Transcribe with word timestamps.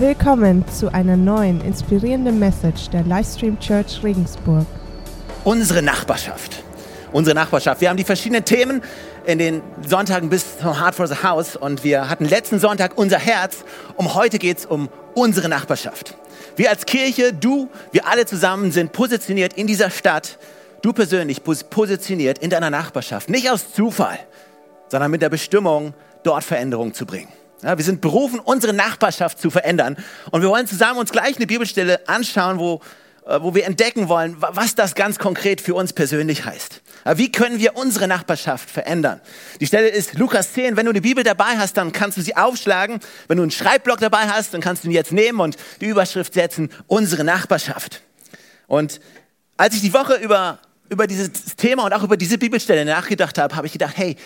Willkommen 0.00 0.64
zu 0.68 0.94
einer 0.94 1.16
neuen 1.16 1.60
inspirierenden 1.60 2.38
Message 2.38 2.88
der 2.90 3.02
Livestream 3.02 3.58
Church 3.58 4.00
Regensburg. 4.04 4.64
Unsere 5.42 5.82
Nachbarschaft. 5.82 6.62
Unsere 7.10 7.34
Nachbarschaft. 7.34 7.80
Wir 7.80 7.88
haben 7.88 7.96
die 7.96 8.04
verschiedenen 8.04 8.44
Themen 8.44 8.80
in 9.26 9.40
den 9.40 9.60
Sonntagen 9.84 10.30
bis 10.30 10.58
zum 10.58 10.80
Heart 10.80 10.94
for 10.94 11.08
the 11.08 11.16
House 11.24 11.56
und 11.56 11.82
wir 11.82 12.08
hatten 12.08 12.26
letzten 12.26 12.60
Sonntag 12.60 12.92
unser 12.94 13.18
Herz. 13.18 13.64
Um 13.96 14.14
heute 14.14 14.38
geht 14.38 14.58
es 14.58 14.66
um 14.66 14.88
unsere 15.14 15.48
Nachbarschaft. 15.48 16.16
Wir 16.54 16.70
als 16.70 16.86
Kirche, 16.86 17.32
du, 17.32 17.68
wir 17.90 18.06
alle 18.06 18.24
zusammen 18.24 18.70
sind 18.70 18.92
positioniert 18.92 19.54
in 19.54 19.66
dieser 19.66 19.90
Stadt. 19.90 20.38
Du 20.80 20.92
persönlich 20.92 21.42
positioniert 21.42 22.38
in 22.38 22.50
deiner 22.50 22.70
Nachbarschaft. 22.70 23.30
Nicht 23.30 23.50
aus 23.50 23.72
Zufall, 23.72 24.20
sondern 24.86 25.10
mit 25.10 25.22
der 25.22 25.28
Bestimmung, 25.28 25.92
dort 26.22 26.44
Veränderung 26.44 26.94
zu 26.94 27.04
bringen. 27.04 27.37
Ja, 27.62 27.76
wir 27.76 27.84
sind 27.84 28.00
berufen, 28.00 28.38
unsere 28.38 28.72
Nachbarschaft 28.72 29.40
zu 29.40 29.50
verändern. 29.50 29.96
Und 30.30 30.42
wir 30.42 30.48
wollen 30.48 30.66
zusammen 30.66 31.00
uns 31.00 31.10
gleich 31.10 31.36
eine 31.36 31.46
Bibelstelle 31.46 32.06
anschauen, 32.08 32.58
wo, 32.58 32.80
äh, 33.26 33.40
wo 33.40 33.54
wir 33.54 33.66
entdecken 33.66 34.08
wollen, 34.08 34.36
was 34.38 34.76
das 34.76 34.94
ganz 34.94 35.18
konkret 35.18 35.60
für 35.60 35.74
uns 35.74 35.92
persönlich 35.92 36.44
heißt. 36.44 36.82
Wie 37.14 37.32
können 37.32 37.58
wir 37.58 37.76
unsere 37.76 38.06
Nachbarschaft 38.06 38.68
verändern? 38.68 39.20
Die 39.60 39.66
Stelle 39.66 39.88
ist 39.88 40.14
Lukas 40.14 40.52
10. 40.52 40.76
Wenn 40.76 40.84
du 40.84 40.90
eine 40.90 41.00
Bibel 41.00 41.24
dabei 41.24 41.56
hast, 41.56 41.76
dann 41.76 41.92
kannst 41.92 42.18
du 42.18 42.22
sie 42.22 42.36
aufschlagen. 42.36 43.00
Wenn 43.28 43.38
du 43.38 43.42
einen 43.42 43.50
Schreibblock 43.50 43.98
dabei 43.98 44.28
hast, 44.28 44.52
dann 44.52 44.60
kannst 44.60 44.84
du 44.84 44.88
ihn 44.88 44.92
jetzt 44.92 45.12
nehmen 45.12 45.40
und 45.40 45.56
die 45.80 45.86
Überschrift 45.86 46.34
setzen, 46.34 46.70
unsere 46.86 47.24
Nachbarschaft. 47.24 48.02
Und 48.66 49.00
als 49.56 49.74
ich 49.74 49.80
die 49.80 49.94
Woche 49.94 50.14
über, 50.16 50.58
über 50.90 51.06
dieses 51.06 51.56
Thema 51.56 51.84
und 51.86 51.92
auch 51.92 52.02
über 52.02 52.16
diese 52.16 52.36
Bibelstelle 52.36 52.84
nachgedacht 52.84 53.38
habe, 53.38 53.56
habe 53.56 53.66
ich 53.66 53.72
gedacht, 53.72 53.96
hey, 53.96 54.16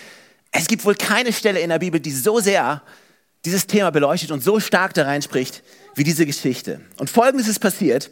es 0.51 0.67
gibt 0.67 0.85
wohl 0.85 0.97
keine 0.97 1.33
Stelle 1.33 1.61
in 1.61 1.71
der 1.71 1.79
Bibel, 1.79 2.01
die 2.01 2.11
so 2.11 2.41
sehr 2.41 2.83
dieses 3.45 3.67
Thema 3.67 3.91
beleuchtet 3.91 4.31
und 4.31 4.43
so 4.43 4.61
stark 4.61 4.95
da 4.95 5.05
reinspricht 5.05 5.63
wie 5.95 6.05
diese 6.05 6.27
Geschichte. 6.27 6.81
Und 6.99 7.11
folgendes 7.11 7.49
ist 7.49 7.59
passiert. 7.59 8.11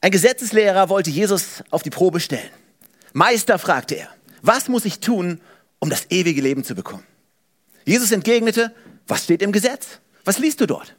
Ein 0.00 0.10
Gesetzeslehrer 0.10 0.88
wollte 0.88 1.10
Jesus 1.10 1.62
auf 1.70 1.82
die 1.82 1.90
Probe 1.90 2.20
stellen. 2.20 2.50
Meister, 3.12 3.58
fragte 3.58 3.96
er, 3.96 4.08
was 4.42 4.68
muss 4.68 4.84
ich 4.84 5.00
tun, 5.00 5.40
um 5.78 5.90
das 5.90 6.10
ewige 6.10 6.40
Leben 6.40 6.64
zu 6.64 6.74
bekommen? 6.74 7.04
Jesus 7.84 8.12
entgegnete, 8.12 8.72
was 9.06 9.24
steht 9.24 9.42
im 9.42 9.52
Gesetz? 9.52 10.00
Was 10.24 10.38
liest 10.38 10.60
du 10.60 10.66
dort? 10.66 10.94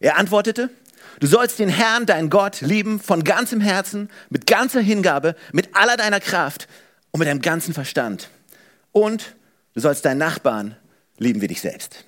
Er 0.00 0.18
antwortete, 0.18 0.70
du 1.18 1.26
sollst 1.26 1.58
den 1.58 1.68
Herrn, 1.68 2.06
deinen 2.06 2.30
Gott, 2.30 2.60
lieben 2.60 3.00
von 3.00 3.24
ganzem 3.24 3.60
Herzen, 3.60 4.10
mit 4.28 4.46
ganzer 4.46 4.80
Hingabe, 4.80 5.36
mit 5.52 5.76
aller 5.76 5.96
deiner 5.96 6.20
Kraft 6.20 6.68
und 7.10 7.20
mit 7.20 7.28
deinem 7.28 7.42
ganzen 7.42 7.74
Verstand. 7.74 8.28
Und 8.92 9.36
du 9.74 9.80
sollst 9.80 10.04
deinen 10.04 10.18
Nachbarn 10.18 10.76
lieben 11.18 11.40
wie 11.40 11.48
dich 11.48 11.60
selbst 11.60 12.04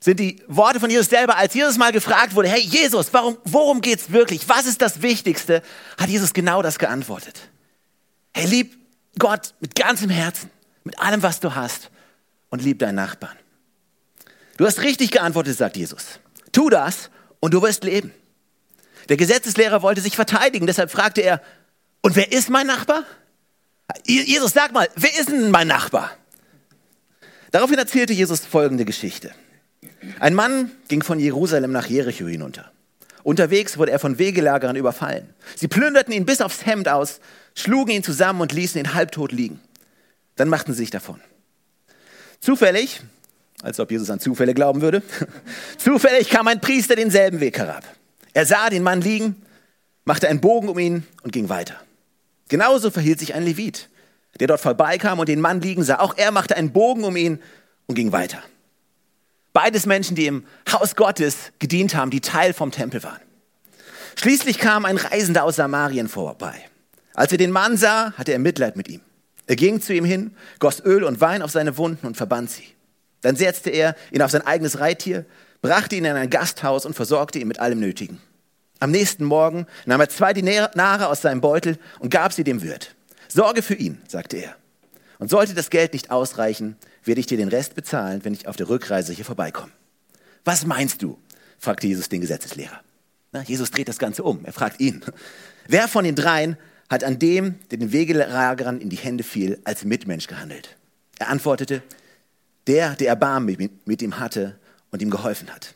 sind 0.00 0.20
die 0.20 0.42
Worte 0.46 0.78
von 0.78 0.90
Jesus 0.90 1.08
selber, 1.08 1.36
als 1.36 1.54
Jesus 1.54 1.78
mal 1.78 1.92
gefragt 1.92 2.34
wurde, 2.34 2.48
hey 2.48 2.60
Jesus, 2.60 3.12
warum, 3.12 3.38
worum 3.44 3.80
geht's 3.80 4.12
wirklich? 4.12 4.48
Was 4.48 4.66
ist 4.66 4.82
das 4.82 5.02
Wichtigste? 5.02 5.62
Hat 5.98 6.08
Jesus 6.08 6.32
genau 6.32 6.62
das 6.62 6.78
geantwortet. 6.78 7.48
Hey, 8.34 8.46
lieb 8.46 8.76
Gott 9.18 9.54
mit 9.60 9.74
ganzem 9.74 10.10
Herzen, 10.10 10.50
mit 10.84 10.98
allem, 10.98 11.22
was 11.22 11.40
du 11.40 11.54
hast 11.54 11.90
und 12.50 12.62
lieb 12.62 12.78
deinen 12.78 12.96
Nachbarn. 12.96 13.36
Du 14.58 14.66
hast 14.66 14.80
richtig 14.82 15.10
geantwortet, 15.10 15.56
sagt 15.56 15.76
Jesus. 15.76 16.20
Tu 16.52 16.68
das 16.68 17.10
und 17.40 17.54
du 17.54 17.62
wirst 17.62 17.84
leben. 17.84 18.12
Der 19.08 19.16
Gesetzeslehrer 19.16 19.82
wollte 19.82 20.00
sich 20.00 20.16
verteidigen, 20.16 20.66
deshalb 20.66 20.90
fragte 20.90 21.20
er, 21.20 21.42
und 22.02 22.16
wer 22.16 22.30
ist 22.30 22.50
mein 22.50 22.66
Nachbar? 22.66 23.04
Jesus, 24.04 24.52
sag 24.52 24.72
mal, 24.72 24.88
wer 24.96 25.18
ist 25.18 25.28
denn 25.28 25.50
mein 25.50 25.68
Nachbar? 25.68 26.10
Daraufhin 27.50 27.78
erzählte 27.78 28.12
Jesus 28.12 28.44
folgende 28.44 28.84
Geschichte. 28.84 29.32
Ein 30.20 30.34
Mann 30.34 30.70
ging 30.88 31.02
von 31.02 31.18
Jerusalem 31.18 31.72
nach 31.72 31.86
Jericho 31.86 32.26
hinunter. 32.26 32.70
Unterwegs 33.22 33.76
wurde 33.76 33.90
er 33.90 33.98
von 33.98 34.18
Wegelagerern 34.18 34.76
überfallen. 34.76 35.34
Sie 35.56 35.66
plünderten 35.66 36.12
ihn 36.12 36.26
bis 36.26 36.40
aufs 36.40 36.64
Hemd 36.64 36.88
aus, 36.88 37.20
schlugen 37.54 37.90
ihn 37.90 38.04
zusammen 38.04 38.40
und 38.40 38.52
ließen 38.52 38.80
ihn 38.80 38.94
halbtot 38.94 39.32
liegen. 39.32 39.60
Dann 40.36 40.48
machten 40.48 40.72
sie 40.72 40.78
sich 40.78 40.90
davon. 40.90 41.20
Zufällig, 42.40 43.00
als 43.62 43.80
ob 43.80 43.90
Jesus 43.90 44.10
an 44.10 44.20
Zufälle 44.20 44.54
glauben 44.54 44.80
würde, 44.80 45.02
zufällig 45.78 46.30
kam 46.30 46.46
ein 46.46 46.60
Priester 46.60 46.94
denselben 46.94 47.40
Weg 47.40 47.58
herab. 47.58 47.84
Er 48.32 48.46
sah 48.46 48.70
den 48.70 48.82
Mann 48.82 49.00
liegen, 49.00 49.42
machte 50.04 50.28
einen 50.28 50.40
Bogen 50.40 50.68
um 50.68 50.78
ihn 50.78 51.04
und 51.22 51.32
ging 51.32 51.48
weiter. 51.48 51.74
Genauso 52.48 52.90
verhielt 52.90 53.18
sich 53.18 53.34
ein 53.34 53.42
Levit, 53.42 53.88
der 54.38 54.46
dort 54.46 54.60
vorbeikam 54.60 55.18
und 55.18 55.28
den 55.28 55.40
Mann 55.40 55.60
liegen 55.60 55.82
sah. 55.82 55.98
Auch 55.98 56.16
er 56.16 56.30
machte 56.30 56.56
einen 56.56 56.72
Bogen 56.72 57.02
um 57.02 57.16
ihn 57.16 57.40
und 57.86 57.96
ging 57.96 58.12
weiter. 58.12 58.42
Beides 59.56 59.86
Menschen, 59.86 60.16
die 60.16 60.26
im 60.26 60.44
Haus 60.70 60.96
Gottes 60.96 61.50
gedient 61.60 61.94
haben, 61.94 62.10
die 62.10 62.20
Teil 62.20 62.52
vom 62.52 62.72
Tempel 62.72 63.02
waren. 63.02 63.22
Schließlich 64.16 64.58
kam 64.58 64.84
ein 64.84 64.98
Reisender 64.98 65.44
aus 65.44 65.56
Samarien 65.56 66.08
vorbei. 66.08 66.56
Als 67.14 67.32
er 67.32 67.38
den 67.38 67.52
Mann 67.52 67.78
sah, 67.78 68.12
hatte 68.18 68.32
er 68.32 68.38
Mitleid 68.38 68.76
mit 68.76 68.86
ihm. 68.88 69.00
Er 69.46 69.56
ging 69.56 69.80
zu 69.80 69.94
ihm 69.94 70.04
hin, 70.04 70.36
goss 70.58 70.84
Öl 70.84 71.04
und 71.04 71.22
Wein 71.22 71.40
auf 71.40 71.52
seine 71.52 71.78
Wunden 71.78 72.06
und 72.06 72.18
verband 72.18 72.50
sie. 72.50 72.66
Dann 73.22 73.34
setzte 73.34 73.70
er 73.70 73.96
ihn 74.10 74.20
auf 74.20 74.30
sein 74.30 74.46
eigenes 74.46 74.78
Reittier, 74.78 75.24
brachte 75.62 75.96
ihn 75.96 76.04
in 76.04 76.16
ein 76.16 76.28
Gasthaus 76.28 76.84
und 76.84 76.92
versorgte 76.92 77.38
ihn 77.38 77.48
mit 77.48 77.58
allem 77.58 77.80
Nötigen. 77.80 78.20
Am 78.78 78.90
nächsten 78.90 79.24
Morgen 79.24 79.66
nahm 79.86 80.02
er 80.02 80.10
zwei 80.10 80.34
Dinare 80.34 81.08
aus 81.08 81.22
seinem 81.22 81.40
Beutel 81.40 81.78
und 81.98 82.10
gab 82.10 82.34
sie 82.34 82.44
dem 82.44 82.60
Wirt. 82.60 82.94
Sorge 83.28 83.62
für 83.62 83.72
ihn, 83.72 84.02
sagte 84.06 84.36
er. 84.36 84.54
Und 85.18 85.30
sollte 85.30 85.54
das 85.54 85.70
Geld 85.70 85.94
nicht 85.94 86.10
ausreichen, 86.10 86.76
werde 87.06 87.20
ich 87.20 87.26
dir 87.26 87.38
den 87.38 87.48
Rest 87.48 87.74
bezahlen, 87.74 88.24
wenn 88.24 88.34
ich 88.34 88.48
auf 88.48 88.56
der 88.56 88.68
Rückreise 88.68 89.12
hier 89.12 89.24
vorbeikomme. 89.24 89.72
Was 90.44 90.66
meinst 90.66 91.02
du? 91.02 91.18
fragte 91.58 91.86
Jesus 91.86 92.08
den 92.08 92.20
Gesetzeslehrer. 92.20 92.80
Na, 93.32 93.42
Jesus 93.42 93.70
dreht 93.70 93.88
das 93.88 93.98
Ganze 93.98 94.22
um. 94.22 94.44
Er 94.44 94.52
fragt 94.52 94.80
ihn. 94.80 95.02
Wer 95.68 95.88
von 95.88 96.04
den 96.04 96.14
dreien 96.14 96.56
hat 96.88 97.02
an 97.02 97.18
dem, 97.18 97.56
der 97.70 97.78
den 97.78 97.92
Wegelagerern 97.92 98.80
in 98.80 98.90
die 98.90 98.96
Hände 98.96 99.24
fiel, 99.24 99.58
als 99.64 99.84
Mitmensch 99.84 100.26
gehandelt? 100.26 100.76
Er 101.18 101.28
antwortete, 101.28 101.82
der, 102.66 102.94
der 102.94 103.08
Erbarmen 103.08 103.70
mit 103.84 104.02
ihm 104.02 104.18
hatte 104.18 104.58
und 104.90 105.02
ihm 105.02 105.10
geholfen 105.10 105.50
hat. 105.50 105.74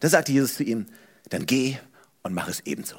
Da 0.00 0.08
sagte 0.08 0.32
Jesus 0.32 0.54
zu 0.54 0.64
ihm, 0.64 0.86
dann 1.28 1.46
geh 1.46 1.76
und 2.22 2.34
mach 2.34 2.48
es 2.48 2.60
ebenso. 2.60 2.96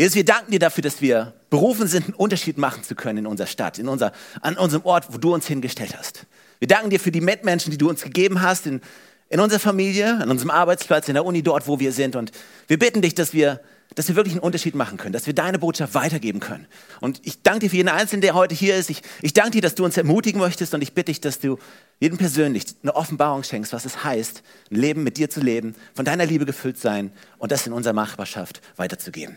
Jesus, 0.00 0.14
wir 0.14 0.24
danken 0.24 0.50
dir 0.50 0.58
dafür, 0.58 0.80
dass 0.80 1.02
wir 1.02 1.34
berufen 1.50 1.86
sind, 1.86 2.06
einen 2.06 2.14
Unterschied 2.14 2.56
machen 2.56 2.82
zu 2.82 2.94
können 2.94 3.18
in 3.18 3.26
unserer 3.26 3.46
Stadt, 3.46 3.78
in 3.78 3.86
unser, 3.86 4.12
an 4.40 4.56
unserem 4.56 4.82
Ort, 4.86 5.12
wo 5.12 5.18
du 5.18 5.34
uns 5.34 5.46
hingestellt 5.46 5.94
hast. 5.94 6.24
Wir 6.58 6.68
danken 6.68 6.88
dir 6.88 6.98
für 6.98 7.10
die 7.10 7.20
Mitmenschen, 7.20 7.70
die 7.70 7.76
du 7.76 7.90
uns 7.90 8.00
gegeben 8.00 8.40
hast, 8.40 8.66
in, 8.66 8.80
in 9.28 9.40
unserer 9.40 9.60
Familie, 9.60 10.16
an 10.16 10.30
unserem 10.30 10.52
Arbeitsplatz, 10.52 11.08
in 11.08 11.14
der 11.16 11.26
Uni, 11.26 11.42
dort, 11.42 11.68
wo 11.68 11.80
wir 11.80 11.92
sind. 11.92 12.16
Und 12.16 12.32
wir 12.66 12.78
bitten 12.78 13.02
dich, 13.02 13.14
dass 13.14 13.34
wir, 13.34 13.60
dass 13.94 14.08
wir 14.08 14.16
wirklich 14.16 14.32
einen 14.32 14.42
Unterschied 14.42 14.74
machen 14.74 14.96
können, 14.96 15.12
dass 15.12 15.26
wir 15.26 15.34
deine 15.34 15.58
Botschaft 15.58 15.92
weitergeben 15.92 16.40
können. 16.40 16.66
Und 17.02 17.20
ich 17.24 17.42
danke 17.42 17.58
dir 17.58 17.68
für 17.68 17.76
jeden 17.76 17.90
Einzelnen, 17.90 18.22
der 18.22 18.32
heute 18.32 18.54
hier 18.54 18.76
ist. 18.76 18.88
Ich, 18.88 19.02
ich 19.20 19.34
danke 19.34 19.50
dir, 19.50 19.60
dass 19.60 19.74
du 19.74 19.84
uns 19.84 19.98
ermutigen 19.98 20.40
möchtest 20.40 20.72
und 20.72 20.80
ich 20.80 20.94
bitte 20.94 21.12
dich, 21.12 21.20
dass 21.20 21.40
du 21.40 21.58
jedem 21.98 22.16
persönlich 22.16 22.64
eine 22.82 22.96
Offenbarung 22.96 23.42
schenkst, 23.42 23.74
was 23.74 23.84
es 23.84 24.02
heißt, 24.02 24.42
ein 24.70 24.76
Leben 24.76 25.02
mit 25.02 25.18
dir 25.18 25.28
zu 25.28 25.40
leben, 25.40 25.74
von 25.92 26.06
deiner 26.06 26.24
Liebe 26.24 26.46
gefüllt 26.46 26.78
sein 26.78 27.12
und 27.36 27.52
das 27.52 27.66
in 27.66 27.74
unserer 27.74 27.92
Machbarschaft 27.92 28.62
weiterzugeben. 28.76 29.36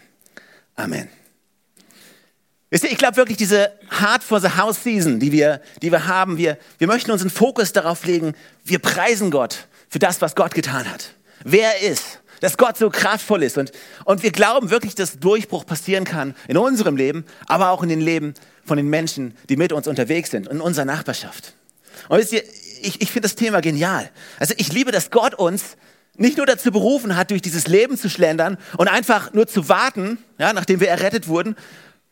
Amen. 0.76 1.08
Wisst 2.70 2.86
ihr, 2.86 2.92
ich 2.92 2.98
glaube 2.98 3.18
wirklich, 3.18 3.38
diese 3.38 3.72
Hard 3.90 4.24
for 4.24 4.40
the 4.42 4.50
House 4.50 4.84
Season, 4.84 5.20
die 5.20 5.32
wir, 5.32 5.62
die 5.82 5.92
wir 5.92 6.08
haben, 6.08 6.38
wir, 6.38 6.58
wir 6.80 6.88
möchten 6.88 7.12
unseren 7.12 7.30
Fokus 7.30 7.72
darauf 7.72 8.04
legen, 8.06 8.34
wir 8.64 8.80
preisen 8.80 9.30
Gott 9.30 9.68
für 9.90 10.00
das, 10.00 10.22
was 10.22 10.36
Gott 10.36 10.56
getan 10.56 10.90
hat. 10.90 11.14
Wer 11.44 11.82
er 11.82 11.92
ist, 11.92 12.20
dass 12.40 12.58
Gott 12.58 12.76
so 12.78 12.90
kraftvoll 12.90 13.44
ist. 13.44 13.58
Und, 13.58 13.72
und 14.06 14.24
wir 14.24 14.32
glauben 14.32 14.70
wirklich, 14.70 14.96
dass 14.96 15.20
Durchbruch 15.20 15.66
passieren 15.66 16.04
kann 16.04 16.36
in 16.48 16.58
unserem 16.58 16.98
Leben, 16.98 17.26
aber 17.46 17.70
auch 17.70 17.84
in 17.84 17.90
den 17.90 18.02
Leben 18.02 18.34
von 18.66 18.78
den 18.78 18.90
Menschen, 18.90 19.38
die 19.50 19.56
mit 19.56 19.72
uns 19.72 19.88
unterwegs 19.88 20.32
sind, 20.32 20.48
in 20.48 20.60
unserer 20.60 20.86
Nachbarschaft. 20.86 21.54
Und 22.10 22.18
wisst 22.18 22.34
ihr, 22.34 22.44
ich, 22.82 23.02
ich 23.02 23.12
finde 23.12 23.28
das 23.28 23.36
Thema 23.36 23.62
genial. 23.62 24.10
Also 24.40 24.56
ich 24.58 24.74
liebe, 24.74 24.92
dass 24.92 25.12
Gott 25.12 25.36
uns 25.36 25.78
nicht 26.18 26.38
nur 26.38 26.46
dazu 26.46 26.72
berufen 26.72 27.16
hat, 27.16 27.32
durch 27.32 27.42
dieses 27.42 27.68
Leben 27.68 27.98
zu 27.98 28.10
schlendern 28.10 28.58
und 28.78 28.88
einfach 28.88 29.34
nur 29.34 29.48
zu 29.48 29.70
warten, 29.70 30.18
ja, 30.38 30.54
nachdem 30.54 30.80
wir 30.80 30.90
errettet 30.90 31.28
wurden, 31.28 31.56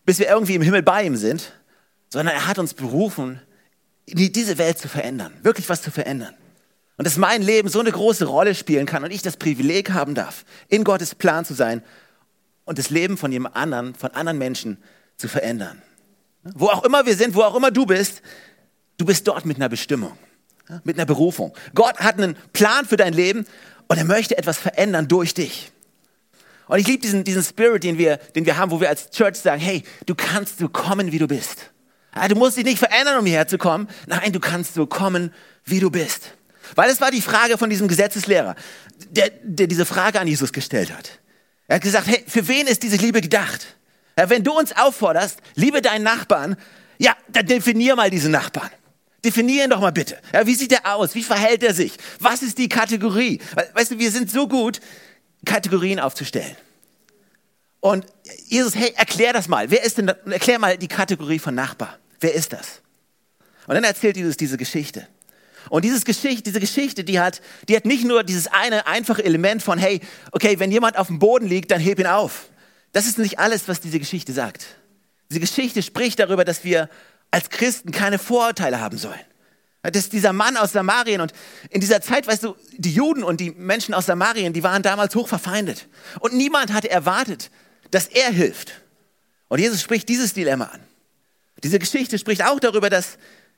bis 0.06 0.20
wir 0.20 0.28
irgendwie 0.28 0.56
im 0.56 0.62
Himmel 0.62 0.82
bei 0.82 1.04
ihm 1.04 1.16
sind, 1.16 1.54
sondern 2.10 2.36
er 2.36 2.48
hat 2.48 2.58
uns 2.58 2.74
berufen, 2.74 3.42
diese 4.08 4.58
Welt 4.58 4.78
zu 4.78 4.88
verändern, 4.88 5.34
wirklich 5.44 5.70
was 5.70 5.82
zu 5.82 5.92
verändern. 5.92 6.34
Und 6.98 7.06
dass 7.06 7.18
mein 7.18 7.42
Leben 7.42 7.70
so 7.70 7.80
eine 7.80 7.92
große 7.92 8.26
Rolle 8.26 8.54
spielen 8.54 8.86
kann 8.86 9.04
und 9.04 9.12
ich 9.12 9.22
das 9.22 9.38
Privileg 9.38 9.92
haben 9.92 10.14
darf, 10.16 10.46
in 10.68 10.84
Gottes 10.84 11.16
Plan 11.16 11.46
zu 11.46 11.54
sein 11.54 11.84
und 12.66 12.78
das 12.78 12.90
Leben 12.90 13.18
von 13.18 13.32
jemand 13.32 13.56
anderen, 13.56 13.96
von 13.96 14.12
anderen 14.12 14.38
Menschen 14.38 14.78
zu 15.18 15.28
verändern. 15.28 15.82
Wo 16.44 16.68
auch 16.68 16.84
immer 16.84 17.06
wir 17.06 17.16
sind, 17.16 17.36
wo 17.36 17.42
auch 17.42 17.56
immer 17.56 17.72
du 17.72 17.86
bist, 17.86 18.22
du 18.98 19.06
bist 19.06 19.28
dort 19.28 19.46
mit 19.46 19.58
einer 19.58 19.70
Bestimmung, 19.70 20.18
mit 20.84 20.98
einer 20.98 21.06
Berufung. 21.06 21.56
Gott 21.74 22.00
hat 22.00 22.18
einen 22.18 22.36
Plan 22.54 22.86
für 22.86 22.98
dein 22.98 23.14
Leben 23.14 23.46
und 23.92 23.98
er 23.98 24.06
möchte 24.06 24.38
etwas 24.38 24.58
verändern 24.58 25.10
durch 25.10 25.34
dich. 25.34 25.70
Und 26.68 26.80
ich 26.80 26.88
liebe 26.88 27.02
diesen, 27.02 27.26
diesen 27.26 27.44
Spirit, 27.44 27.84
den 27.84 27.98
wir, 27.98 28.16
den 28.16 28.46
wir 28.46 28.56
haben, 28.56 28.72
wo 28.72 28.80
wir 28.80 28.88
als 28.88 29.10
Church 29.10 29.36
sagen, 29.36 29.60
hey, 29.60 29.84
du 30.06 30.16
kannst 30.16 30.60
so 30.60 30.70
kommen, 30.70 31.12
wie 31.12 31.20
du 31.20 31.28
bist. 31.28 31.72
Ja, 32.16 32.30
du 32.30 32.36
musst 32.36 32.56
dich 32.56 32.64
nicht 32.64 32.80
verändern, 32.80 33.20
um 33.20 33.26
hierher 33.26 33.50
zu 33.50 33.58
kommen. 33.58 33.90
Nein, 34.08 34.32
du 34.32 34.40
kannst 34.40 34.76
so 34.76 34.86
kommen, 34.86 35.34
wie 35.66 35.82
du 35.82 35.92
bist. 35.92 36.32
Weil 36.76 36.90
es 36.90 37.02
war 37.02 37.12
die 37.12 37.20
Frage 37.20 37.58
von 37.58 37.70
diesem 37.70 37.90
Gesetzeslehrer, 37.90 38.56
der, 39.10 39.30
der 39.44 39.68
diese 39.68 39.86
Frage 39.86 40.22
an 40.22 40.28
Jesus 40.28 40.54
gestellt 40.54 40.98
hat. 40.98 41.20
Er 41.68 41.76
hat 41.76 41.82
gesagt, 41.82 42.08
hey, 42.08 42.24
für 42.26 42.48
wen 42.48 42.68
ist 42.68 42.84
diese 42.84 42.96
Liebe 42.96 43.20
gedacht? 43.20 43.76
Wenn 44.16 44.46
du 44.46 44.58
uns 44.58 44.72
aufforderst, 44.72 45.42
liebe 45.56 45.82
deinen 45.82 46.04
Nachbarn, 46.04 46.56
ja, 46.98 47.14
dann 47.28 47.46
definier 47.46 47.98
mal 47.98 48.10
diesen 48.10 48.32
Nachbarn. 48.32 48.72
Definieren 49.24 49.70
doch 49.70 49.80
mal 49.80 49.92
bitte. 49.92 50.18
Ja, 50.34 50.46
wie 50.48 50.56
sieht 50.56 50.72
er 50.72 50.96
aus? 50.96 51.14
Wie 51.14 51.24
verhält 51.24 51.64
er 51.64 51.74
sich? 51.74 51.94
Was 52.20 52.42
ist 52.42 52.58
die 52.58 52.70
Kategorie? 52.70 53.40
Weißt 53.74 53.92
du, 53.92 54.00
wir 54.00 54.12
sind 54.12 54.32
so 54.32 54.48
gut, 54.48 54.82
Kategorien 55.46 56.00
aufzustellen. 56.00 56.56
Und 57.80 58.06
Jesus, 58.48 58.76
hey, 58.76 58.94
erklär 58.96 59.34
das 59.34 59.48
mal. 59.48 59.70
Wer 59.70 59.84
ist 59.84 59.98
denn, 59.98 60.08
erklär 60.08 60.60
mal 60.60 60.78
die 60.78 60.88
Kategorie 60.88 61.40
von 61.40 61.54
Nachbar. 61.54 61.98
Wer 62.20 62.34
ist 62.34 62.54
das? 62.54 62.82
Und 63.68 63.76
dann 63.76 63.84
erzählt 63.84 64.18
Jesus 64.18 64.38
diese 64.38 64.58
Geschichte. 64.58 65.08
Und 65.70 65.86
dieses 65.86 66.06
Geschichte, 66.06 66.44
diese 66.44 66.60
Geschichte, 66.60 67.04
die 67.04 67.20
hat, 67.20 67.42
die 67.68 67.76
hat 67.76 67.86
nicht 67.86 68.04
nur 68.04 68.24
dieses 68.24 68.48
eine 68.48 68.88
einfache 68.88 69.24
Element 69.24 69.62
von, 69.62 69.78
hey, 69.78 70.02
okay, 70.32 70.60
wenn 70.60 70.72
jemand 70.72 70.98
auf 70.98 71.08
dem 71.08 71.20
Boden 71.20 71.48
liegt, 71.48 71.72
dann 71.72 71.80
heb 71.80 72.00
ihn 72.00 72.08
auf. 72.08 72.50
Das 72.92 73.06
ist 73.06 73.18
nicht 73.18 73.40
alles, 73.40 73.68
was 73.68 73.80
diese 73.80 74.00
Geschichte 74.00 74.34
sagt. 74.34 74.66
Diese 75.30 75.40
Geschichte 75.40 75.82
spricht 75.82 76.20
darüber, 76.20 76.44
dass 76.44 76.64
wir 76.64 76.90
als 77.32 77.50
Christen 77.50 77.92
keine 77.92 78.20
Vorurteile 78.20 78.80
haben 78.80 78.98
sollen. 78.98 79.20
Das 79.84 80.04
ist 80.04 80.14
dieser 80.14 80.32
Mann 80.32 80.58
aus 80.58 80.74
Samarien 80.74 81.22
und 81.22 81.34
in 81.72 81.82
dieser 81.82 82.02
Zeit, 82.02 82.28
weißt 82.28 82.44
du, 82.44 82.56
die 82.78 82.94
Juden 82.94 83.24
und 83.24 83.40
die 83.40 83.50
Menschen 83.50 83.96
aus 83.96 84.06
Samarien, 84.06 84.54
die 84.54 84.62
waren 84.62 84.84
damals 84.84 85.16
hoch 85.16 85.28
verfeindet. 85.28 85.88
Und 86.20 86.34
niemand 86.34 86.72
hatte 86.72 86.92
erwartet, 86.92 87.50
dass 87.90 88.06
er 88.06 88.30
hilft. 88.30 88.74
Und 89.48 89.60
Jesus 89.60 89.82
spricht 89.82 90.08
dieses 90.08 90.34
Dilemma 90.34 90.66
an. 90.66 90.82
Diese 91.64 91.80
Geschichte 91.80 92.20
spricht 92.20 92.44
auch 92.44 92.60
darüber, 92.60 92.92
dass 92.92 93.18